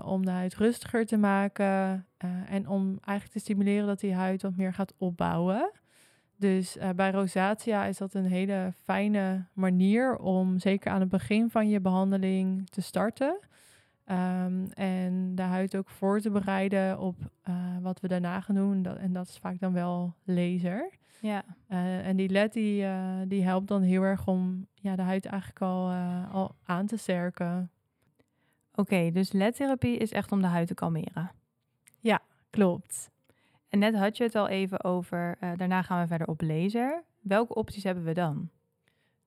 om 0.05 0.25
de 0.25 0.31
huid 0.31 0.55
rustiger 0.55 1.07
te 1.07 1.17
maken 1.17 2.07
en 2.49 2.69
om 2.69 2.99
eigenlijk 3.01 3.33
te 3.33 3.39
stimuleren 3.39 3.87
dat 3.87 4.01
die 4.01 4.15
huid 4.15 4.43
wat 4.43 4.57
meer 4.57 4.73
gaat 4.73 4.95
opbouwen. 4.99 5.71
Dus 6.37 6.77
eh, 6.77 6.91
bij 6.91 7.11
rosacea 7.11 7.85
is 7.85 7.99
dat 7.99 8.15
een 8.15 8.27
hele 8.27 8.73
fijne 8.83 9.45
manier 9.53 10.17
om 10.17 10.59
zeker 10.59 10.91
aan 10.91 11.01
het 11.01 11.09
begin 11.09 11.51
van 11.51 11.69
je 11.69 11.81
behandeling 11.81 12.69
te 12.69 12.81
starten. 12.81 13.39
Ehm, 14.05 14.67
en 14.75 15.35
de 15.35 15.43
huid 15.43 15.77
ook 15.77 15.89
voor 15.89 16.21
te 16.21 16.31
bereiden 16.31 16.99
op 16.99 17.17
eh, 17.43 17.55
wat 17.81 18.01
we 18.01 18.09
daarna 18.09 18.41
gaan 18.41 18.55
doen. 18.55 18.83
Dat, 18.83 18.97
en 18.97 19.13
dat 19.13 19.29
is 19.29 19.39
vaak 19.39 19.61
dan 19.61 19.73
wel 19.73 20.15
laser. 20.25 20.91
Ja. 21.21 21.45
Eh, 21.67 22.07
en 22.07 22.17
die 22.17 22.29
LED 22.29 22.53
die, 22.53 22.87
die 23.27 23.45
helpt 23.45 23.69
dan 23.69 23.83
heel 23.83 24.03
erg 24.03 24.27
om 24.27 24.67
ja, 24.75 24.97
de 24.97 25.03
huid 25.03 25.27
eigenlijk 25.27 25.61
al, 25.61 25.93
al 26.33 26.55
aan 26.65 26.87
te 26.87 26.97
sterken. 26.97 27.71
Oké, 28.75 29.11
dus 29.11 29.33
ledtherapie 29.33 29.97
is 29.97 30.13
echt 30.13 30.33
om 30.33 30.41
de 30.41 30.47
huid 30.47 30.67
te 30.67 30.75
kalmeren. 30.75 31.31
Klopt. 32.57 33.11
En 33.69 33.79
net 33.79 33.95
had 33.95 34.17
je 34.17 34.23
het 34.23 34.35
al 34.35 34.49
even 34.49 34.85
over, 34.85 35.37
eh, 35.41 35.51
daarna 35.57 35.83
gaan 35.83 36.01
we 36.01 36.07
verder 36.07 36.27
op 36.27 36.41
laser. 36.41 37.05
Welke 37.21 37.55
opties 37.55 37.83
hebben 37.83 38.05
we 38.05 38.13
dan? 38.13 38.49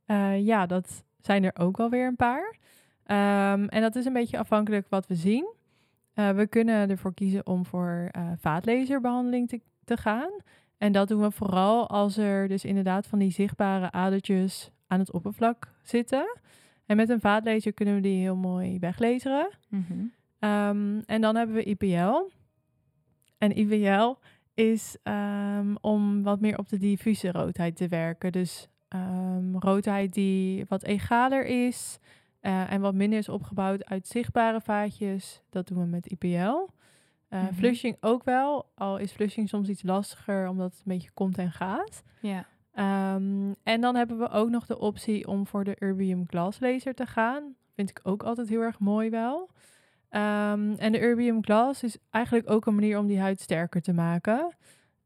Eh, 0.06 0.46
ja, 0.46 0.66
dat 0.66 1.04
zijn 1.22 1.44
er 1.44 1.52
ook 1.60 1.78
wel 1.78 1.90
weer 1.90 2.08
een 2.08 2.16
paar. 2.16 2.58
Ehm, 3.04 3.66
en 3.66 3.82
dat 3.82 3.96
is 3.96 4.06
een 4.06 4.14
beetje 4.14 4.38
afhankelijk 4.38 4.88
wat 4.90 5.08
we 5.08 5.16
zien. 5.16 5.54
Eh, 6.14 6.30
we 6.30 6.48
kunnen 6.48 6.90
ervoor 6.90 7.14
kiezen 7.14 7.48
om 7.48 7.66
voor 7.66 8.10
eh 8.12 8.32
vaatlaserbehandeling 8.38 9.50
te, 9.50 9.62
te 9.84 9.98
gaan. 9.98 10.32
En 10.78 10.92
dat 10.92 11.08
doen 11.08 11.22
we 11.22 11.32
vooral 11.32 11.90
als 11.90 12.18
er 12.18 12.48
dus 12.48 12.66
inderdaad 12.66 13.08
van 13.08 13.20
die 13.20 13.32
zichtbare 13.32 13.92
adertjes 13.92 14.72
aan 14.88 15.00
het 15.00 15.12
oppervlak 15.12 15.72
zitten. 15.82 16.40
En 16.86 16.96
met 16.96 17.10
een 17.10 17.20
vaatlaser 17.20 17.74
kunnen 17.74 17.96
we 17.96 18.02
die 18.02 18.22
heel 18.22 18.36
mooi 18.36 18.80
weglaseren. 18.80 19.50
Ehm, 20.40 21.00
en 21.06 21.22
dan 21.22 21.36
hebben 21.36 21.56
we 21.56 21.64
IPL. 21.64 22.30
En 23.40 23.52
IPL 23.58 24.14
is 24.54 24.98
ehm, 25.04 25.76
om 25.82 26.24
wat 26.24 26.40
meer 26.40 26.58
op 26.58 26.70
de 26.70 26.78
diffuse 26.78 27.32
roodheid 27.32 27.76
te 27.76 27.88
werken. 27.88 28.32
Dus 28.32 28.68
ehm, 28.88 29.56
roodheid 29.56 30.14
die 30.14 30.66
wat 30.68 30.84
egaler 30.84 31.46
is 31.46 31.98
eh, 32.40 32.72
en 32.72 32.82
wat 32.82 32.94
minder 32.94 33.20
is 33.20 33.30
opgebouwd 33.30 33.86
uit 33.86 34.08
zichtbare 34.08 34.62
vaatjes. 34.62 35.42
Dat 35.50 35.68
doen 35.68 35.78
we 35.78 35.86
met 35.86 36.12
IPL. 36.12 36.68
Eh, 37.28 37.42
Mhm. 37.44 37.54
Flushing 37.54 37.98
ook 38.00 38.24
wel, 38.24 38.66
al 38.76 38.98
is 38.98 39.12
flushing 39.12 39.50
soms 39.50 39.70
iets 39.70 39.84
lastiger 39.84 40.48
omdat 40.48 40.72
het 40.72 40.78
een 40.86 40.94
beetje 40.94 41.12
komt 41.14 41.38
en 41.38 41.52
gaat. 41.52 42.04
Ja. 42.22 42.46
Ehm, 42.74 43.52
en 43.64 43.82
dan 43.82 43.96
hebben 43.96 44.18
we 44.18 44.30
ook 44.30 44.50
nog 44.50 44.66
de 44.66 44.80
optie 44.80 45.28
om 45.28 45.48
voor 45.48 45.64
de 45.64 45.76
Erbium 45.76 46.24
Glass 46.28 46.60
laser 46.60 46.94
te 46.94 47.06
gaan. 47.06 47.56
Vind 47.76 47.90
ik 47.90 48.00
ook 48.04 48.24
altijd 48.24 48.50
heel 48.50 48.62
erg 48.62 48.80
mooi 48.80 49.10
wel. 49.10 49.50
Ehm, 50.10 50.74
en 50.78 50.92
de 50.92 51.00
Erbium 51.00 51.44
Glass 51.44 51.84
is 51.84 51.98
eigenlijk 52.10 52.50
ook 52.50 52.66
een 52.66 52.76
manier 52.76 52.98
om 52.98 53.08
die 53.08 53.20
huid 53.20 53.40
sterker 53.40 53.82
te 53.82 53.94
maken. 53.94 54.56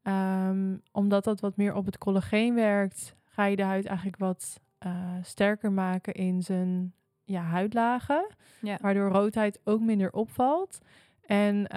Ehm, 0.01 0.77
omdat 0.91 1.23
dat 1.23 1.39
wat 1.39 1.57
meer 1.57 1.75
op 1.75 1.85
het 1.85 1.97
collageen 1.97 2.55
werkt, 2.55 3.15
ga 3.25 3.45
je 3.45 3.55
de 3.55 3.63
huid 3.63 3.85
eigenlijk 3.85 4.17
wat 4.17 4.61
eh, 4.77 4.91
sterker 5.21 5.71
maken 5.71 6.13
in 6.13 6.41
zijn 6.41 6.93
ja, 7.23 7.41
huidlagen. 7.41 8.27
Ja. 8.61 8.77
Waardoor 8.81 9.09
roodheid 9.09 9.59
ook 9.63 9.81
minder 9.81 10.11
opvalt. 10.11 10.79
En 11.21 11.67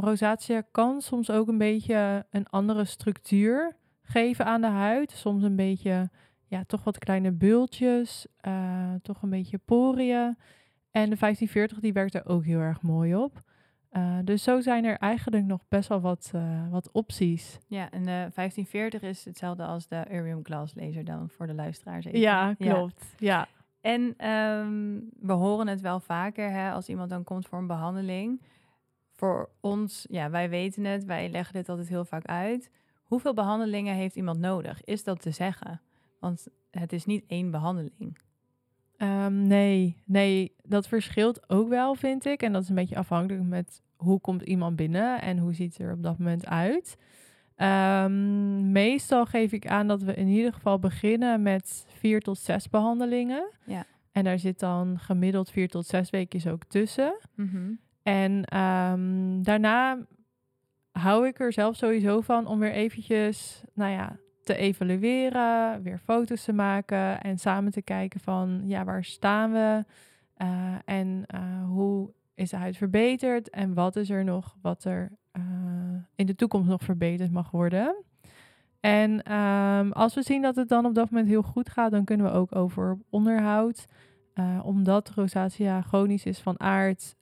rosacea 0.00 0.62
kan 0.70 1.00
soms 1.00 1.30
ook 1.30 1.48
een 1.48 1.58
beetje 1.58 2.26
een 2.30 2.46
andere 2.46 2.84
structuur 2.84 3.76
geven 4.02 4.44
aan 4.44 4.60
de 4.60 4.66
huid. 4.66 5.10
Soms 5.10 5.42
een 5.42 5.56
beetje, 5.56 6.10
ja, 6.46 6.64
toch 6.66 6.84
wat 6.84 6.98
kleine 6.98 7.32
bultjes, 7.32 8.26
eh, 8.36 8.94
toch 9.02 9.22
een 9.22 9.30
beetje 9.30 9.58
poriën. 9.58 10.36
En 10.96 11.10
de 11.10 11.16
1540 11.16 11.80
die 11.80 11.92
werkt 11.92 12.14
er 12.14 12.26
ook 12.26 12.44
heel 12.44 12.60
erg 12.60 12.82
mooi 12.82 13.16
op. 13.16 13.42
Eh, 13.88 14.18
dus 14.24 14.42
zo 14.42 14.60
zijn 14.60 14.84
er 14.84 14.96
eigenlijk 14.96 15.44
nog 15.44 15.68
best 15.68 15.88
wel 15.88 16.00
wat, 16.00 16.30
eh, 16.34 16.70
wat 16.70 16.90
opties. 16.92 17.58
Ja, 17.66 17.90
en 17.90 18.02
de 18.02 18.28
1540 18.32 19.02
is 19.02 19.24
hetzelfde 19.24 19.64
als 19.64 19.88
de 19.88 20.04
Urium 20.10 20.40
Glass 20.44 20.74
laser 20.74 21.04
dan 21.04 21.30
voor 21.30 21.46
de 21.46 21.54
luisteraars. 21.54 22.04
even. 22.04 22.18
Ja, 22.18 22.54
klopt. 22.54 23.14
Ja. 23.18 23.48
En 23.80 24.14
ehm, 24.16 25.00
we 25.20 25.32
horen 25.32 25.66
het 25.66 25.80
wel 25.80 26.00
vaker 26.00 26.50
hè, 26.50 26.70
als 26.70 26.88
iemand 26.88 27.10
dan 27.10 27.24
komt 27.24 27.46
voor 27.46 27.58
een 27.58 27.66
behandeling. 27.66 28.42
Voor 29.10 29.50
ons, 29.60 30.06
ja, 30.10 30.30
wij 30.30 30.48
weten 30.48 30.84
het, 30.84 31.04
wij 31.04 31.28
leggen 31.28 31.54
dit 31.54 31.68
altijd 31.68 31.88
heel 31.88 32.04
vaak 32.04 32.24
uit. 32.26 32.70
Hoeveel 33.02 33.34
behandelingen 33.34 33.94
heeft 33.94 34.16
iemand 34.16 34.38
nodig? 34.38 34.84
Is 34.84 35.04
dat 35.04 35.20
te 35.20 35.30
zeggen? 35.30 35.80
Want 36.20 36.46
het 36.70 36.92
is 36.92 37.04
niet 37.04 37.24
één 37.26 37.50
behandeling. 37.50 38.18
Ehm, 38.96 39.46
nee, 39.46 40.02
nee, 40.04 40.52
dat 40.62 40.88
verschilt 40.88 41.50
ook 41.50 41.68
wel, 41.68 41.94
vind 41.94 42.24
ik. 42.24 42.42
En 42.42 42.52
dat 42.52 42.62
is 42.62 42.68
een 42.68 42.74
beetje 42.74 42.96
afhankelijk 42.96 43.44
met 43.44 43.82
hoe 43.96 44.20
komt 44.20 44.42
iemand 44.42 44.76
binnen 44.76 45.20
en 45.20 45.38
hoe 45.38 45.54
ziet 45.54 45.72
het 45.76 45.86
er 45.86 45.92
op 45.92 46.02
dat 46.02 46.18
moment 46.18 46.46
uit. 46.46 46.96
Ehm, 47.56 48.72
meestal 48.72 49.26
geef 49.26 49.52
ik 49.52 49.66
aan 49.66 49.86
dat 49.86 50.02
we 50.02 50.14
in 50.14 50.26
ieder 50.26 50.52
geval 50.52 50.78
beginnen 50.78 51.42
met 51.42 51.86
vier 51.88 52.20
tot 52.20 52.38
zes 52.38 52.70
behandelingen. 52.70 53.50
Ja. 53.64 53.84
En 54.12 54.24
daar 54.24 54.38
zit 54.38 54.58
dan 54.58 54.98
gemiddeld 54.98 55.50
vier 55.50 55.68
tot 55.68 55.86
zes 55.86 56.10
weken 56.10 56.52
ook 56.52 56.64
tussen. 56.64 57.18
En 58.02 58.44
ehm, 58.44 59.42
daarna 59.42 59.98
hou 60.92 61.26
ik 61.26 61.40
er 61.40 61.52
zelf 61.52 61.76
sowieso 61.76 62.20
van 62.20 62.46
om 62.46 62.58
weer 62.58 62.72
eventjes, 62.72 63.62
nou 63.74 63.92
ja, 63.92 64.16
te 64.46 64.56
evalueren, 64.56 65.82
weer 65.82 65.98
foto's 65.98 66.44
te 66.44 66.52
maken 66.52 67.20
en 67.20 67.38
samen 67.38 67.72
te 67.72 67.82
kijken 67.82 68.20
van, 68.20 68.62
ja, 68.66 68.84
waar 68.84 69.04
staan 69.04 69.52
we 69.52 69.84
Eh, 70.36 70.74
en 70.84 71.24
eh, 71.26 71.64
hoe 71.66 72.10
is 72.34 72.50
de 72.50 72.56
huid 72.56 72.76
verbeterd 72.76 73.50
en 73.50 73.74
wat 73.74 73.96
is 73.96 74.10
er 74.10 74.24
nog 74.24 74.56
wat 74.62 74.84
er 74.84 75.12
eh, 75.32 75.42
in 76.14 76.26
de 76.26 76.34
toekomst 76.34 76.68
nog 76.68 76.82
verbeterd 76.82 77.30
mag 77.30 77.50
worden. 77.50 78.04
En 78.80 79.22
ehm, 79.22 79.90
als 79.90 80.14
we 80.14 80.22
zien 80.22 80.42
dat 80.42 80.56
het 80.56 80.68
dan 80.68 80.86
op 80.86 80.94
dat 80.94 81.10
moment 81.10 81.28
heel 81.28 81.42
goed 81.42 81.68
gaat, 81.68 81.90
dan 81.90 82.04
kunnen 82.04 82.26
we 82.26 82.32
ook 82.32 82.54
over 82.54 82.98
onderhoud. 83.10 83.86
Omdat 84.62 85.10
rosacea 85.10 85.82
chronisch 85.82 86.24
is 86.24 86.38
van 86.38 86.60
aard, 86.60 87.16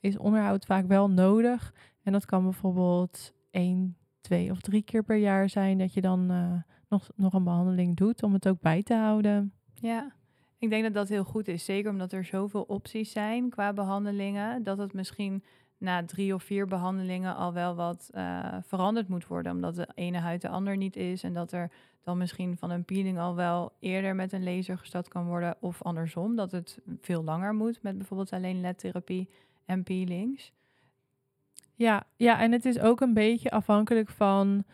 is 0.00 0.18
onderhoud 0.18 0.64
vaak 0.64 0.86
wel 0.86 1.10
nodig. 1.10 1.74
En 2.02 2.12
dat 2.12 2.24
kan 2.24 2.42
bijvoorbeeld 2.42 3.32
één, 3.50 3.96
twee 4.22 4.50
of 4.50 4.60
drie 4.60 4.82
keer 4.82 5.02
per 5.02 5.16
jaar 5.16 5.48
zijn 5.48 5.78
dat 5.78 5.94
je 5.94 6.00
dan 6.00 6.30
eh, 6.30 6.52
nog, 6.88 7.10
nog 7.16 7.32
een 7.32 7.44
behandeling 7.44 7.96
doet 7.96 8.22
om 8.22 8.32
het 8.32 8.48
ook 8.48 8.60
bij 8.60 8.82
te 8.82 8.94
houden. 8.94 9.52
Ja, 9.74 10.12
ik 10.58 10.70
denk 10.70 10.82
dat 10.82 10.94
dat 10.94 11.08
heel 11.08 11.24
goed 11.24 11.48
is. 11.48 11.64
Zeker 11.64 11.90
omdat 11.90 12.12
er 12.12 12.24
zoveel 12.24 12.62
opties 12.62 13.12
zijn 13.12 13.50
qua 13.50 13.72
behandelingen. 13.72 14.62
Dat 14.62 14.78
het 14.78 14.92
misschien 14.92 15.44
na 15.78 16.04
drie 16.04 16.34
of 16.34 16.42
vier 16.42 16.66
behandelingen 16.66 17.36
al 17.36 17.52
wel 17.52 17.74
wat 17.74 18.10
eh, 18.12 18.56
veranderd 18.62 19.08
moet 19.08 19.26
worden. 19.26 19.52
Omdat 19.52 19.74
de 19.74 19.88
ene 19.94 20.18
huid 20.18 20.40
de 20.40 20.48
ander 20.48 20.76
niet 20.76 20.96
is. 20.96 21.22
En 21.22 21.34
dat 21.34 21.52
er 21.52 21.70
dan 22.02 22.18
misschien 22.18 22.56
van 22.56 22.70
een 22.70 22.84
peeling 22.84 23.18
al 23.18 23.34
wel 23.34 23.72
eerder 23.80 24.14
met 24.14 24.32
een 24.32 24.44
laser 24.44 24.78
gestart 24.78 25.08
kan 25.08 25.26
worden. 25.26 25.56
Of 25.60 25.82
andersom, 25.82 26.36
dat 26.36 26.52
het 26.52 26.78
veel 27.00 27.24
langer 27.24 27.54
moet 27.54 27.82
met 27.82 27.98
bijvoorbeeld 27.98 28.32
alleen 28.32 28.60
ledtherapie 28.60 29.28
en 29.64 29.82
peelings. 29.82 30.52
Ja, 31.82 32.04
ja, 32.16 32.40
en 32.40 32.52
het 32.52 32.64
is 32.64 32.78
ook 32.78 33.00
een 33.00 33.14
beetje 33.14 33.50
afhankelijk 33.50 34.08
van 34.08 34.64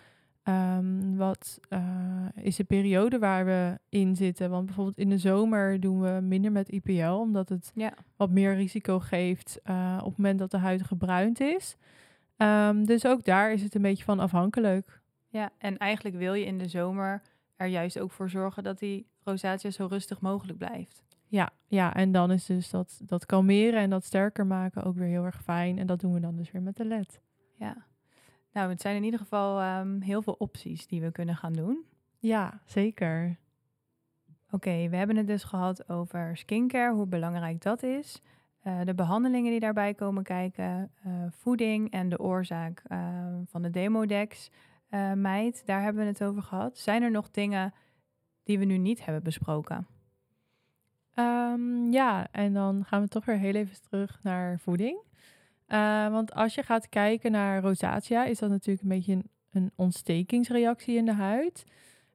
ehm, 0.43 1.17
wat 1.17 1.61
eh, 1.69 2.27
is 2.35 2.57
de 2.57 2.65
periode 2.65 3.19
waar 3.19 3.45
we 3.45 3.79
in 3.89 4.17
zitten. 4.17 4.51
Want 4.51 4.67
bijvoorbeeld 4.67 4.99
in 4.99 5.09
de 5.09 5.19
zomer 5.19 5.81
doen 5.81 6.01
we 6.01 6.21
minder 6.23 6.53
met 6.53 6.69
IPL, 6.73 7.11
omdat 7.11 7.49
het 7.49 7.71
Ja. 7.75 7.93
wat 8.17 8.31
meer 8.31 8.55
risico 8.55 8.99
geeft 8.99 9.61
eh, 9.63 9.97
op 9.99 10.09
het 10.09 10.17
moment 10.17 10.39
dat 10.39 10.51
de 10.51 10.57
huid 10.59 10.83
gebruind 10.83 11.41
is. 11.41 11.77
Ehm, 12.37 12.85
dus 12.85 13.07
ook 13.07 13.25
daar 13.25 13.53
is 13.53 13.63
het 13.63 13.75
een 13.75 13.83
beetje 13.83 14.05
van 14.05 14.19
afhankelijk. 14.19 15.01
Ja, 15.29 15.51
en 15.59 15.77
eigenlijk 15.79 16.17
wil 16.17 16.35
je 16.35 16.45
in 16.47 16.59
de 16.59 16.69
zomer 16.69 17.23
er 17.57 17.67
juist 17.67 17.99
ook 17.99 18.11
voor 18.11 18.31
zorgen 18.31 18.63
dat 18.63 18.79
die 18.79 19.07
rosacea 19.25 19.71
zo 19.71 19.87
rustig 19.87 20.21
mogelijk 20.21 20.59
blijft. 20.59 21.03
Ja, 21.29 21.51
ja, 21.67 21.95
en 21.95 22.13
dan 22.13 22.31
is 22.31 22.47
dus 22.47 22.71
dat, 22.71 23.01
dat 23.05 23.27
kalmeren 23.27 23.81
en 23.81 23.91
dat 23.91 24.05
sterker 24.05 24.47
maken 24.47 24.83
ook 24.83 24.97
weer 24.97 25.09
heel 25.09 25.25
erg 25.25 25.43
fijn. 25.43 25.79
En 25.79 25.87
dat 25.87 26.01
doen 26.01 26.13
we 26.13 26.21
dan 26.21 26.37
dus 26.37 26.51
weer 26.51 26.63
met 26.63 26.77
de 26.77 26.85
LED. 26.85 27.21
Ja. 27.59 27.87
Nou, 28.53 28.71
het 28.71 28.81
zijn 28.81 28.97
in 28.97 29.05
ieder 29.05 29.21
geval 29.21 29.61
ehm, 29.61 30.01
heel 30.01 30.23
veel 30.23 30.33
opties 30.39 30.87
die 30.87 31.01
we 31.01 31.13
kunnen 31.13 31.37
gaan 31.37 31.53
doen. 31.53 31.85
Ja, 32.19 32.61
zeker. 32.65 33.37
Oké, 34.51 34.89
we 34.89 34.97
hebben 34.97 35.17
het 35.17 35.27
dus 35.27 35.45
gehad 35.45 35.89
over 35.89 36.37
skincare, 36.37 36.95
hoe 36.95 37.07
belangrijk 37.07 37.63
dat 37.63 37.83
is. 37.83 38.23
Uh, 38.65 38.81
de 38.85 38.95
behandelingen 38.95 39.51
die 39.51 39.61
daarbij 39.61 39.95
komen 39.95 40.23
kijken, 40.23 40.91
uh, 41.07 41.13
voeding 41.31 41.91
en 41.91 42.09
de 42.09 42.19
oorzaak 42.19 42.83
uh, 42.89 42.99
van 43.45 43.63
de 43.63 43.71
demodex 43.71 44.51
meid, 45.15 45.67
daar 45.67 45.83
hebben 45.83 46.03
we 46.03 46.09
het 46.09 46.25
over 46.25 46.43
gehad. 46.43 46.79
Zijn 46.79 47.03
er 47.03 47.11
nog 47.11 47.31
dingen 47.31 47.75
die 48.43 48.59
we 48.59 48.65
nu 48.65 48.79
niet 48.79 49.05
hebben 49.05 49.23
besproken? 49.23 49.87
Um, 51.19 51.93
ja, 51.93 52.29
en 52.31 52.53
dan 52.53 52.85
gaan 52.85 53.03
we 53.03 53.09
toch 53.09 53.25
weer 53.25 53.39
heel 53.39 53.55
even 53.55 53.83
terug 53.89 54.19
naar 54.23 54.59
voeding. 54.59 54.99
want 56.11 56.35
als 56.35 56.55
je 56.55 56.63
gaat 56.63 56.89
kijken 56.89 57.33
naar 57.33 57.61
rosacea, 57.61 58.25
is 58.25 58.39
dat 58.39 58.51
natuurlijk 58.51 58.83
een 58.83 58.97
beetje 58.97 59.13
een, 59.13 59.31
een 59.51 59.73
ontstekingsreactie 59.77 60.97
in 60.97 61.05
de 61.05 61.13
huid. 61.13 61.65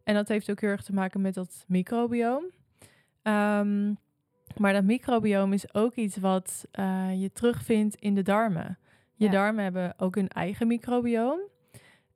En 0.03 0.13
dat 0.13 0.27
heeft 0.27 0.51
ook 0.51 0.61
heel 0.61 0.69
erg 0.69 0.83
te 0.83 0.93
maken 0.93 1.21
met 1.21 1.33
dat 1.33 1.65
microbioom. 1.67 2.43
Um, 3.23 3.97
maar 4.57 4.73
dat 4.73 4.83
microbioom 4.83 5.53
is 5.53 5.73
ook 5.73 5.95
iets 5.95 6.17
wat 6.17 6.65
uh, 6.79 7.21
je 7.21 7.31
terugvindt 7.31 7.95
in 7.95 8.15
de 8.15 8.21
darmen. 8.21 8.77
Je 9.15 9.29
darmen 9.29 9.63
hebben 9.63 9.93
ook 9.97 10.15
een 10.15 10.27
eigen 10.27 10.67
microbioom. 10.67 11.39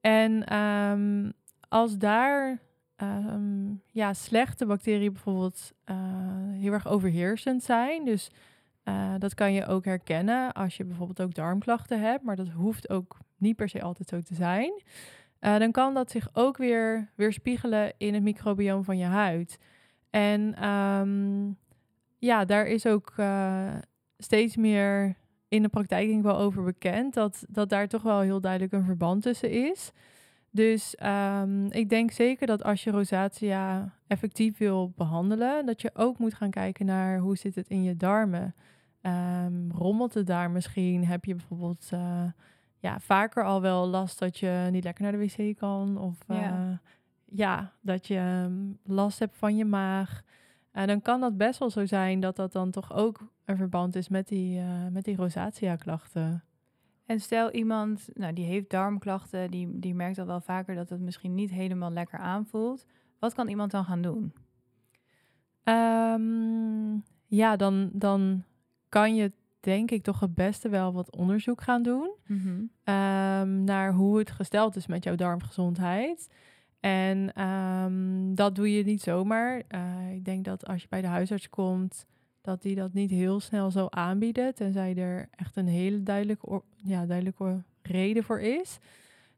En 0.01 0.57
um, 0.57 1.33
als 1.69 1.97
daar 1.97 2.59
um, 3.01 3.81
ja, 3.91 4.13
slechte 4.13 4.65
bacteriën 4.65 5.13
bijvoorbeeld 5.13 5.71
uh, 5.85 5.95
heel 6.51 6.73
erg 6.73 6.87
overheersend 6.87 7.63
zijn, 7.63 8.05
dus 8.05 8.29
uh, 8.83 9.13
dat 9.17 9.33
kan 9.33 9.53
je 9.53 9.65
ook 9.65 9.85
herkennen 9.85 10.53
als 10.53 10.77
je 10.77 10.85
bijvoorbeeld 10.85 11.21
ook 11.21 11.33
darmklachten 11.33 12.01
hebt, 12.01 12.23
maar 12.23 12.35
dat 12.35 12.49
hoeft 12.49 12.89
ook 12.89 13.17
niet 13.37 13.55
per 13.55 13.69
se 13.69 13.81
altijd 13.81 14.09
zo 14.09 14.21
te 14.21 14.35
zijn. 14.35 14.81
dan 15.39 15.71
kan 15.71 15.93
dat 15.93 16.11
zich 16.11 16.29
ook 16.33 16.57
weer 16.57 17.11
weerspiegelen 17.15 17.93
in 17.97 18.13
het 18.13 18.23
microbioom 18.23 18.83
van 18.83 18.97
je 18.97 19.05
huid. 19.05 19.57
En 20.09 20.67
um, 20.67 21.57
ja, 22.17 22.45
daar 22.45 22.65
is 22.65 22.85
ook 22.85 23.13
steeds 24.17 24.55
meer 24.55 25.15
in 25.47 25.61
de 25.61 25.69
praktijk 25.69 26.21
wel 26.21 26.37
over 26.37 26.63
bekend. 26.63 27.13
Dat, 27.13 27.45
dat 27.49 27.69
daar 27.69 27.87
toch 27.87 28.01
wel 28.01 28.19
heel 28.19 28.41
duidelijk 28.41 28.71
een 28.73 28.83
verband 28.83 29.21
tussen 29.21 29.51
is. 29.51 29.91
Dus 30.57 30.95
um, 31.03 31.71
ik 31.71 31.89
denk 31.89 32.11
zeker 32.11 32.47
dat 32.47 32.63
als 32.63 32.83
je 32.83 32.91
rosacea 32.91 33.93
effectief 34.07 34.57
wil 34.57 34.93
behandelen, 34.95 35.65
dat 35.65 35.81
je 35.81 35.91
ook 35.93 36.17
moet 36.17 36.33
gaan 36.33 36.49
kijken 36.49 36.85
naar 36.85 37.19
hoe 37.19 37.37
zit 37.37 37.55
het 37.55 37.67
in 37.67 37.83
je 37.83 37.97
darmen. 37.97 38.55
Um, 39.01 39.71
rommelt 39.71 40.13
het 40.13 40.27
daar 40.27 40.51
misschien? 40.51 41.05
Heb 41.05 41.25
je 41.25 41.35
bijvoorbeeld 41.35 41.89
uh, 41.93 42.23
ja, 42.79 42.99
vaker 42.99 43.43
al 43.43 43.61
wel 43.61 43.87
last 43.87 44.19
dat 44.19 44.37
je 44.37 44.67
niet 44.71 44.83
lekker 44.83 45.03
naar 45.03 45.11
de 45.11 45.17
wc 45.17 45.57
kan? 45.57 45.97
Of 45.97 46.17
uh, 46.27 46.41
ja. 46.41 46.81
ja. 47.25 47.71
dat 47.81 48.07
je 48.07 48.49
last 48.83 49.19
hebt 49.19 49.37
van 49.37 49.55
je 49.55 49.65
maag. 49.65 50.21
En 50.71 50.87
dan 50.87 51.01
kan 51.01 51.19
dat 51.19 51.37
best 51.37 51.59
wel 51.59 51.69
zo 51.69 51.85
zijn 51.85 52.19
dat 52.19 52.35
dat 52.35 52.51
dan 52.51 52.71
toch 52.71 52.93
ook 52.93 53.31
een 53.45 53.57
verband 53.57 53.95
is 53.95 54.09
met 54.09 54.27
die, 54.27 54.59
uh, 54.59 54.87
met 54.91 55.03
die 55.03 55.15
rosacea-klachten. 55.15 56.43
En 57.07 57.19
stel 57.19 57.51
iemand, 57.51 58.09
nou, 58.13 58.33
die 58.33 58.45
heeft 58.45 58.69
darmklachten, 58.69 59.51
die, 59.51 59.79
die 59.79 59.95
merkt 59.95 60.17
al 60.17 60.25
wel 60.25 60.41
vaker 60.41 60.75
dat 60.75 60.89
het 60.89 60.99
misschien 60.99 61.33
niet 61.33 61.51
helemaal 61.51 61.91
lekker 61.91 62.19
aanvoelt. 62.19 62.85
Wat 63.19 63.33
kan 63.33 63.47
iemand 63.47 63.71
dan 63.71 63.85
gaan 63.85 64.01
doen? 64.01 64.33
Um, 65.63 67.03
ja, 67.27 67.55
dan, 67.55 67.89
dan 67.93 68.43
kan 68.89 69.15
je 69.15 69.31
denk 69.59 69.91
ik 69.91 70.03
toch 70.03 70.19
het 70.19 70.35
beste 70.35 70.69
wel 70.69 70.93
wat 70.93 71.15
onderzoek 71.15 71.61
gaan 71.61 71.83
doen 71.83 72.11
mm 72.25 72.37
-hmm. 72.39 72.93
um, 72.95 73.63
naar 73.63 73.93
hoe 73.93 74.17
het 74.17 74.31
gesteld 74.31 74.75
is 74.75 74.87
met 74.87 75.03
jouw 75.03 75.15
darmgezondheid. 75.15 76.29
En 76.79 77.41
um, 77.43 78.35
dat 78.35 78.55
doe 78.55 78.71
je 78.71 78.83
niet 78.83 79.01
zomaar. 79.01 79.63
Uh, 79.69 80.13
ik 80.13 80.25
denk 80.25 80.45
dat 80.45 80.67
als 80.67 80.81
je 80.81 80.87
bij 80.89 81.01
de 81.01 81.07
huisarts 81.07 81.49
komt, 81.49 82.05
dat 82.47 82.61
die 82.61 82.75
dat 82.75 82.93
niet 82.93 83.09
heel 83.09 83.39
snel 83.39 83.71
zo 83.71 83.87
aanbieden, 83.89 84.55
tenzij 84.55 84.95
er 84.95 85.27
echt 85.35 85.55
een 85.55 85.67
hele 85.67 86.03
duidelijke, 86.03 86.61
ja, 86.75 87.05
duidelijke 87.05 87.63
reden 87.81 88.23
voor 88.23 88.39
is. 88.39 88.79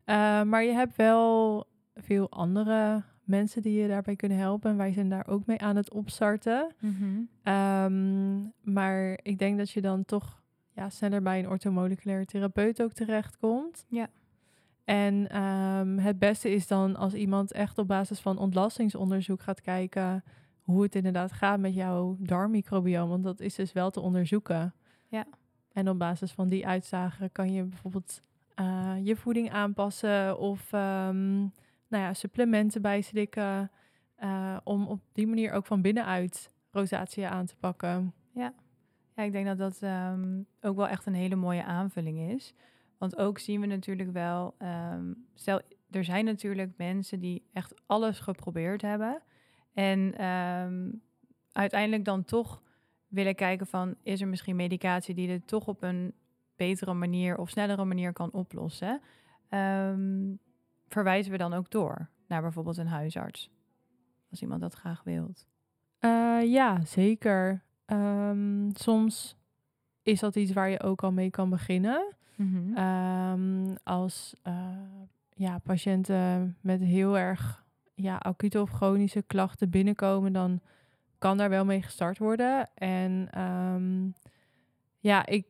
Uh, 0.05 0.43
maar 0.43 0.63
je 0.63 0.71
hebt 0.71 0.95
wel 0.95 1.65
veel 1.95 2.29
andere 2.29 3.03
mensen 3.23 3.61
die 3.61 3.81
je 3.81 3.87
daarbij 3.87 4.15
kunnen 4.15 4.37
helpen. 4.37 4.71
En 4.71 4.77
wij 4.77 4.93
zijn 4.93 5.09
daar 5.09 5.27
ook 5.27 5.45
mee 5.45 5.61
aan 5.61 5.75
het 5.75 5.91
opstarten. 5.91 6.71
Mm 6.79 6.95
-hmm. 6.95 7.53
um, 7.53 8.53
maar 8.61 9.19
ik 9.21 9.39
denk 9.39 9.57
dat 9.57 9.69
je 9.69 9.81
dan 9.81 10.05
toch 10.05 10.41
ja, 10.73 10.89
sneller 10.89 11.21
bij 11.21 11.39
een 11.39 11.49
orthomoleculaire 11.49 12.25
therapeut 12.25 12.81
ook 12.81 12.93
terechtkomt. 12.93 13.85
Ja. 13.87 14.07
En 14.83 15.41
um, 15.41 15.97
het 15.99 16.19
beste 16.19 16.51
is 16.51 16.67
dan 16.67 16.95
als 16.95 17.13
iemand 17.13 17.51
echt 17.51 17.77
op 17.77 17.87
basis 17.87 18.19
van 18.19 18.37
ontlastingsonderzoek 18.37 19.41
gaat 19.41 19.61
kijken 19.61 20.23
hoe 20.71 20.83
het 20.83 20.95
inderdaad 20.95 21.31
gaat 21.31 21.59
met 21.59 21.73
jouw 21.73 22.15
darmmicrobioom. 22.19 23.09
Want 23.09 23.23
dat 23.23 23.39
is 23.39 23.55
dus 23.55 23.73
wel 23.73 23.89
te 23.89 23.99
onderzoeken. 23.99 24.73
Ja. 25.07 25.25
En 25.71 25.89
op 25.89 25.99
basis 25.99 26.31
van 26.31 26.47
die 26.47 26.67
uitzagen 26.67 27.31
kan 27.31 27.53
je 27.53 27.63
bijvoorbeeld 27.63 28.21
uh, 28.59 28.95
je 29.03 29.15
voeding 29.15 29.51
aanpassen 29.51 30.39
of 30.39 30.71
um, 30.73 31.39
nou 31.87 32.03
ja, 32.03 32.13
supplementen 32.13 32.81
bijslikken. 32.81 33.71
Uh, 34.23 34.57
om 34.63 34.87
op 34.87 35.01
die 35.13 35.27
manier 35.27 35.51
ook 35.51 35.65
van 35.65 35.81
binnenuit 35.81 36.53
rosacea 36.71 37.29
aan 37.29 37.45
te 37.45 37.55
pakken. 37.55 38.13
Ja, 38.33 38.53
ja 39.15 39.23
ik 39.23 39.31
denk 39.31 39.45
dat 39.45 39.57
dat 39.57 39.81
um, 39.81 40.45
ook 40.61 40.75
wel 40.75 40.87
echt 40.87 41.05
een 41.05 41.13
hele 41.13 41.35
mooie 41.35 41.63
aanvulling 41.63 42.19
is. 42.19 42.53
Want 42.97 43.17
ook 43.17 43.39
zien 43.39 43.61
we 43.61 43.67
natuurlijk 43.67 44.11
wel, 44.11 44.55
um, 44.93 45.25
stel, 45.33 45.61
er 45.89 46.03
zijn 46.03 46.25
natuurlijk 46.25 46.71
mensen 46.77 47.19
die 47.19 47.43
echt 47.53 47.81
alles 47.85 48.19
geprobeerd 48.19 48.81
hebben. 48.81 49.21
En 49.73 50.25
um, 50.25 51.01
uiteindelijk 51.51 52.05
dan 52.05 52.23
toch 52.23 52.61
willen 53.07 53.35
kijken 53.35 53.67
van, 53.67 53.95
is 54.03 54.21
er 54.21 54.27
misschien 54.27 54.55
medicatie 54.55 55.15
die 55.15 55.27
dit 55.27 55.47
toch 55.47 55.67
op 55.67 55.81
een 55.83 56.13
betere 56.55 56.93
manier 56.93 57.37
of 57.37 57.49
snellere 57.49 57.85
manier 57.85 58.13
kan 58.13 58.31
oplossen? 58.31 59.01
Um, 59.49 60.39
verwijzen 60.87 61.31
we 61.31 61.37
dan 61.37 61.53
ook 61.53 61.71
door 61.71 62.09
naar 62.27 62.41
bijvoorbeeld 62.41 62.77
een 62.77 62.87
huisarts? 62.87 63.49
Als 64.29 64.41
iemand 64.41 64.61
dat 64.61 64.73
graag 64.73 65.03
wilt. 65.03 65.47
Uh, 65.99 66.51
ja, 66.51 66.85
zeker. 66.85 67.63
soms 68.73 69.37
is 70.03 70.19
dat 70.19 70.35
iets 70.35 70.53
waar 70.53 70.69
je 70.69 70.81
ook 70.81 71.03
al 71.03 71.11
mee 71.11 71.29
kan 71.29 71.49
beginnen. 71.49 72.13
Mm 72.35 72.73
-hmm. 72.75 73.77
als 73.83 74.35
uh, 74.47 74.53
ja, 75.29 75.57
patiënten 75.57 76.57
met 76.61 76.81
heel 76.81 77.17
erg 77.17 77.65
ja, 78.01 78.17
acute 78.17 78.61
of 78.61 78.69
chronische 78.69 79.21
klachten 79.21 79.69
binnenkomen, 79.69 80.33
dan 80.33 80.61
kan 81.17 81.37
daar 81.37 81.49
wel 81.49 81.65
mee 81.65 81.81
gestart 81.81 82.17
worden. 82.17 82.69
En 82.75 83.41
um, 83.41 84.13
ja, 84.99 85.25
ik, 85.25 85.45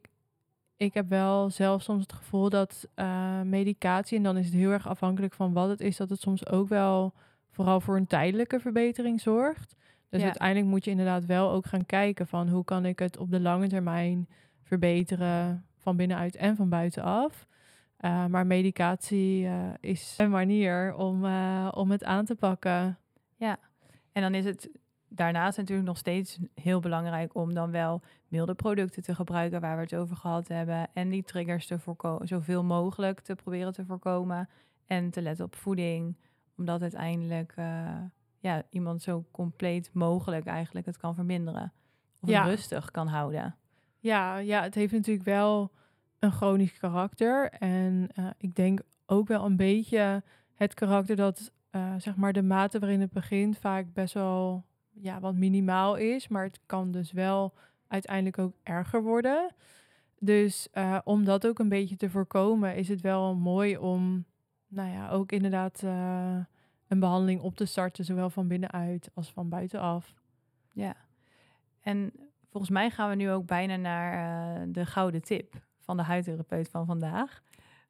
ik 0.77 0.93
heb 0.93 1.09
wel 1.09 1.49
zelf 1.49 1.81
soms 1.81 2.01
het 2.01 2.13
gevoel 2.13 2.49
dat 2.49 2.87
uh, 2.95 3.41
medicatie, 3.41 4.17
en 4.17 4.23
dan 4.23 4.37
is 4.37 4.45
het 4.45 4.53
heel 4.53 4.71
erg 4.71 4.87
afhankelijk 4.87 5.33
van 5.33 5.53
wat 5.53 5.69
het 5.69 5.81
is, 5.81 5.97
dat 5.97 6.09
het 6.09 6.21
soms 6.21 6.47
ook 6.47 6.67
wel 6.67 7.13
vooral 7.49 7.81
voor 7.81 7.95
een 7.95 8.07
tijdelijke 8.07 8.59
verbetering 8.59 9.21
zorgt. 9.21 9.75
Dus 10.09 10.19
ja. 10.19 10.25
uiteindelijk 10.25 10.67
moet 10.67 10.85
je 10.85 10.91
inderdaad 10.91 11.25
wel 11.25 11.51
ook 11.51 11.65
gaan 11.65 11.85
kijken 11.85 12.27
van 12.27 12.49
hoe 12.49 12.63
kan 12.63 12.85
ik 12.85 12.99
het 12.99 13.17
op 13.17 13.31
de 13.31 13.39
lange 13.39 13.67
termijn 13.67 14.29
verbeteren 14.63 15.65
van 15.77 15.95
binnenuit 15.95 16.35
en 16.35 16.55
van 16.55 16.69
buitenaf. 16.69 17.47
Uh, 17.99 18.25
maar 18.25 18.47
medicatie 18.47 19.43
uh, 19.43 19.73
is 19.79 20.15
een 20.17 20.29
manier 20.29 20.95
om, 20.95 21.25
uh, 21.25 21.67
om 21.71 21.91
het 21.91 22.03
aan 22.03 22.25
te 22.25 22.35
pakken. 22.35 22.97
Ja, 23.35 23.57
en 24.11 24.21
dan 24.21 24.33
is 24.33 24.45
het 24.45 24.69
daarnaast 25.07 25.57
natuurlijk 25.57 25.87
nog 25.87 25.97
steeds 25.97 26.39
heel 26.53 26.79
belangrijk 26.79 27.35
om 27.35 27.53
dan 27.53 27.71
wel 27.71 28.01
milde 28.27 28.53
producten 28.53 29.03
te 29.03 29.15
gebruiken 29.15 29.61
waar 29.61 29.75
we 29.75 29.81
het 29.81 29.95
over 29.95 30.15
gehad 30.15 30.47
hebben. 30.47 30.87
En 30.93 31.09
die 31.09 31.23
triggers 31.23 31.67
te 31.67 31.79
voorkomen, 31.79 32.27
zoveel 32.27 32.63
mogelijk 32.63 33.19
te 33.19 33.35
proberen 33.35 33.73
te 33.73 33.85
voorkomen. 33.85 34.49
En 34.85 35.09
te 35.09 35.21
letten 35.21 35.45
op 35.45 35.55
voeding, 35.55 36.17
omdat 36.57 36.81
uiteindelijk 36.81 37.53
ja, 38.39 38.63
iemand 38.69 39.01
zo 39.01 39.25
compleet 39.31 39.89
mogelijk 39.93 40.45
eigenlijk 40.45 40.85
het 40.85 40.97
kan 40.97 41.15
verminderen. 41.15 41.73
Of 42.21 42.29
ja. 42.29 42.43
rustig 42.43 42.91
kan 42.91 43.07
houden. 43.07 43.55
Ja, 43.99 44.37
ja, 44.37 44.61
het 44.61 44.75
heeft 44.75 44.93
natuurlijk 44.93 45.25
wel 45.25 45.71
een 46.19 46.31
chronisch 46.31 46.77
karakter. 46.77 47.49
En 47.49 48.09
uh, 48.19 48.29
ik 48.37 48.55
denk 48.55 48.79
ook 49.05 49.27
wel 49.27 49.45
een 49.45 49.55
beetje 49.55 50.23
het 50.53 50.73
karakter 50.73 51.15
dat, 51.15 51.51
uh, 51.71 51.93
zeg 51.97 52.15
maar, 52.15 52.33
de 52.33 52.41
mate 52.41 52.79
waarin 52.79 53.01
het 53.01 53.11
begint 53.11 53.57
vaak 53.57 53.93
best 53.93 54.13
wel 54.13 54.65
ja, 54.93 55.19
wat 55.19 55.35
minimaal 55.35 55.95
is. 55.95 56.27
Maar 56.27 56.43
het 56.43 56.59
kan 56.65 56.91
dus 56.91 57.11
wel 57.11 57.53
uiteindelijk 57.87 58.37
ook 58.37 58.53
erger 58.63 59.03
worden. 59.03 59.51
Dus 60.19 60.67
uh, 60.73 60.99
om 61.03 61.23
dat 61.23 61.47
ook 61.47 61.59
een 61.59 61.69
beetje 61.69 61.95
te 61.95 62.09
voorkomen, 62.09 62.75
is 62.75 62.87
het 62.87 63.01
wel 63.01 63.35
mooi 63.35 63.77
om, 63.77 64.25
nou 64.67 64.89
ja, 64.89 65.09
ook 65.09 65.31
inderdaad 65.31 65.81
een 66.87 66.99
behandeling 66.99 67.41
op 67.41 67.55
te 67.55 67.65
starten, 67.65 68.05
zowel 68.05 68.29
van 68.29 68.47
binnenuit 68.47 69.09
als 69.13 69.31
van 69.31 69.49
buitenaf. 69.49 70.13
Ja, 70.73 70.95
en 71.81 72.11
volgens 72.49 72.71
mij 72.71 72.89
gaan 72.89 73.09
we 73.09 73.15
nu 73.15 73.31
ook 73.31 73.45
bijna 73.45 73.75
naar 73.75 74.71
de 74.71 74.85
gouden 74.85 75.21
tip 75.21 75.67
van 75.89 75.97
de 75.97 76.03
huidtherapeut 76.03 76.69
van 76.69 76.85
vandaag. 76.85 77.41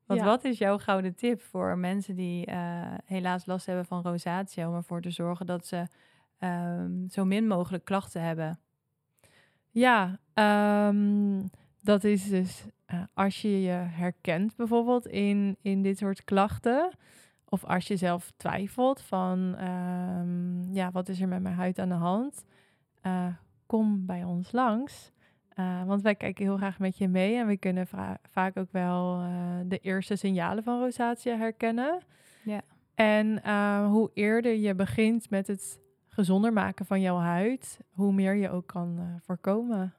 Want 0.06 0.22
wat 0.22 0.44
is 0.44 0.58
jouw 0.58 0.78
gouden 0.78 1.16
tip 1.16 1.42
voor 1.42 1.78
mensen 1.78 2.16
die 2.16 2.50
uh, 2.50 2.94
helaas 3.06 3.46
last 3.46 3.66
hebben 3.66 3.86
van 3.86 4.02
rosatia, 4.02 4.70
om 4.70 4.76
ervoor 4.76 5.02
te 5.02 5.10
zorgen 5.10 5.46
dat 5.46 5.66
ze 5.66 5.88
um, 6.40 7.10
zo 7.10 7.26
min 7.26 7.48
mogelijk 7.48 7.86
klachten 7.86 8.22
hebben? 8.22 8.60
Ja, 9.70 10.20
um, 10.88 11.50
dat 11.82 12.04
is 12.04 12.30
dus 12.30 12.66
uh, 12.88 13.02
als 13.14 13.42
je 13.42 13.62
je 13.62 13.72
herkent 13.72 14.56
bijvoorbeeld 14.56 15.08
in, 15.08 15.58
in 15.62 15.82
dit 15.82 15.98
soort 15.98 16.24
klachten. 16.24 16.92
Of 17.46 17.66
als 17.66 17.88
je 17.88 17.98
zelf 17.98 18.32
twijfelt 18.38 19.02
van, 19.02 19.64
um, 19.64 20.74
ja, 20.74 20.92
wat 20.92 21.10
is 21.10 21.22
er 21.22 21.28
met 21.28 21.42
mijn 21.42 21.56
huid 21.56 21.80
aan 21.80 21.90
de 21.90 21.96
hand? 21.96 22.46
Uh, 23.04 23.28
kom 23.66 24.06
bij 24.06 24.24
ons 24.24 24.52
langs. 24.52 25.12
Uh, 25.60 25.84
want 25.84 26.02
wij 26.02 26.16
kijken 26.16 26.46
heel 26.46 26.58
graag 26.58 26.80
met 26.80 26.98
je 26.98 27.08
mee 27.08 27.36
en 27.36 27.48
we 27.48 27.58
kunnen 27.58 27.88
vaak 28.32 28.58
ook 28.58 28.72
wel 28.72 29.22
de 29.66 29.78
eerste 29.78 30.16
signalen 30.16 30.64
van 30.64 30.80
rosatia 30.80 31.38
herkennen. 31.38 32.00
Ja. 32.44 32.62
En 32.96 33.50
hoe 33.86 34.12
eerder 34.14 34.56
je 34.56 34.76
begint 34.76 35.30
met 35.30 35.48
het 35.48 35.80
gezonder 36.08 36.54
maken 36.54 36.86
van 36.86 37.02
jouw 37.02 37.18
huid, 37.18 37.80
hoe 37.94 38.14
meer 38.14 38.36
je 38.36 38.50
ook 38.50 38.68
kan 38.68 39.20
voorkomen. 39.22 39.94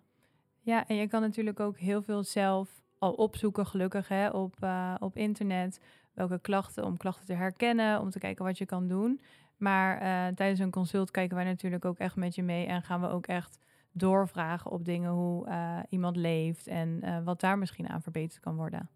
Ja, 0.60 0.86
en 0.86 0.96
je 0.96 1.08
kan 1.08 1.20
natuurlijk 1.20 1.60
ook 1.60 1.78
heel 1.78 2.02
veel 2.02 2.22
zelf 2.22 2.82
al 2.98 3.12
opzoeken, 3.12 3.66
gelukkig, 3.66 4.08
hè, 4.08 4.28
op, 4.28 4.54
op 4.98 5.16
internet. 5.16 5.80
Welke 6.14 6.38
klachten, 6.38 6.84
om 6.84 6.96
klachten 6.96 7.26
te 7.26 7.34
herkennen, 7.34 8.00
om 8.00 8.10
te 8.10 8.18
kijken 8.18 8.44
wat 8.44 8.58
je 8.58 8.66
kan 8.66 8.88
doen. 8.88 9.20
Maar 9.56 9.98
tijdens 10.34 10.60
een 10.60 10.70
consult 10.70 11.10
kijken 11.10 11.36
wij 11.36 11.44
natuurlijk 11.44 11.84
ook 11.84 11.98
echt 11.98 12.16
met 12.16 12.34
je 12.34 12.42
mee 12.42 12.66
en 12.66 12.82
gaan 12.82 13.00
we 13.00 13.08
ook 13.08 13.26
echt 13.26 13.58
doorvragen 13.92 14.70
op 14.70 14.84
dingen 14.84 15.10
hoe 15.10 15.48
uh, 15.48 15.78
iemand 15.88 16.16
leeft 16.16 16.66
en 16.66 17.02
wat 17.24 17.40
daar 17.40 17.58
misschien 17.58 17.88
aan 17.88 18.02
verbeterd 18.02 18.40
kan 18.40 18.56
worden. 18.56 18.88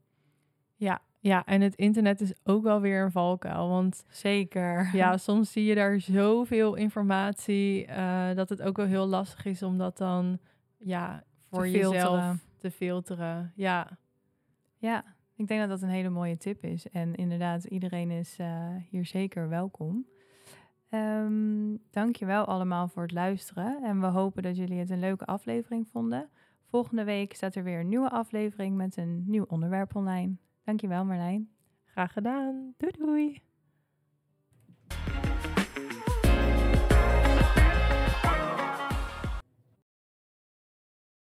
Ja, 0.76 1.00
ja, 1.20 1.44
en 1.44 1.60
het 1.60 1.74
internet 1.74 2.20
is 2.20 2.32
ook 2.44 2.62
wel 2.62 2.80
weer 2.80 3.04
een 3.04 3.10
valkuil. 3.10 3.68
Want 3.68 4.04
zeker. 4.08 4.88
Ja, 4.92 5.16
soms 5.16 5.52
zie 5.52 5.64
je 5.64 5.74
daar 5.74 6.00
zoveel 6.00 6.74
informatie 6.74 7.86
dat 8.34 8.48
het 8.48 8.62
ook 8.62 8.76
wel 8.76 8.86
heel 8.86 9.06
lastig 9.06 9.44
is 9.44 9.62
om 9.62 9.78
dat 9.78 9.96
dan 9.96 10.38
ja, 10.78 11.24
voor 11.50 11.68
jezelf 11.68 12.36
te 12.58 12.70
filteren. 12.70 13.52
Ja. 13.54 13.98
Ja, 14.76 15.04
ik 15.36 15.46
denk 15.46 15.60
dat 15.60 15.68
dat 15.68 15.82
een 15.82 15.94
hele 15.94 16.08
mooie 16.08 16.36
tip 16.36 16.64
is. 16.64 16.88
En 16.88 17.14
inderdaad, 17.14 17.64
iedereen 17.64 18.10
is 18.10 18.38
hier 18.90 19.06
zeker 19.06 19.48
welkom. 19.48 20.06
Um, 20.94 21.78
dankjewel 21.90 22.44
allemaal 22.44 22.88
voor 22.88 23.02
het 23.02 23.12
luisteren. 23.12 23.82
En 23.82 24.00
we 24.00 24.06
hopen 24.06 24.42
dat 24.42 24.56
jullie 24.56 24.78
het 24.78 24.90
een 24.90 25.00
leuke 25.00 25.24
aflevering 25.24 25.88
vonden. 25.88 26.28
Volgende 26.66 27.04
week 27.04 27.34
staat 27.34 27.54
er 27.54 27.64
weer 27.64 27.80
een 27.80 27.88
nieuwe 27.88 28.10
aflevering 28.10 28.76
met 28.76 28.96
een 28.96 29.24
nieuw 29.26 29.44
onderwerp 29.44 29.96
online. 29.96 30.36
Dankjewel 30.64 31.04
Marlijn. 31.04 31.50
Graag 31.84 32.12
gedaan. 32.12 32.74
Doei 32.76 32.92
doei. 32.98 33.53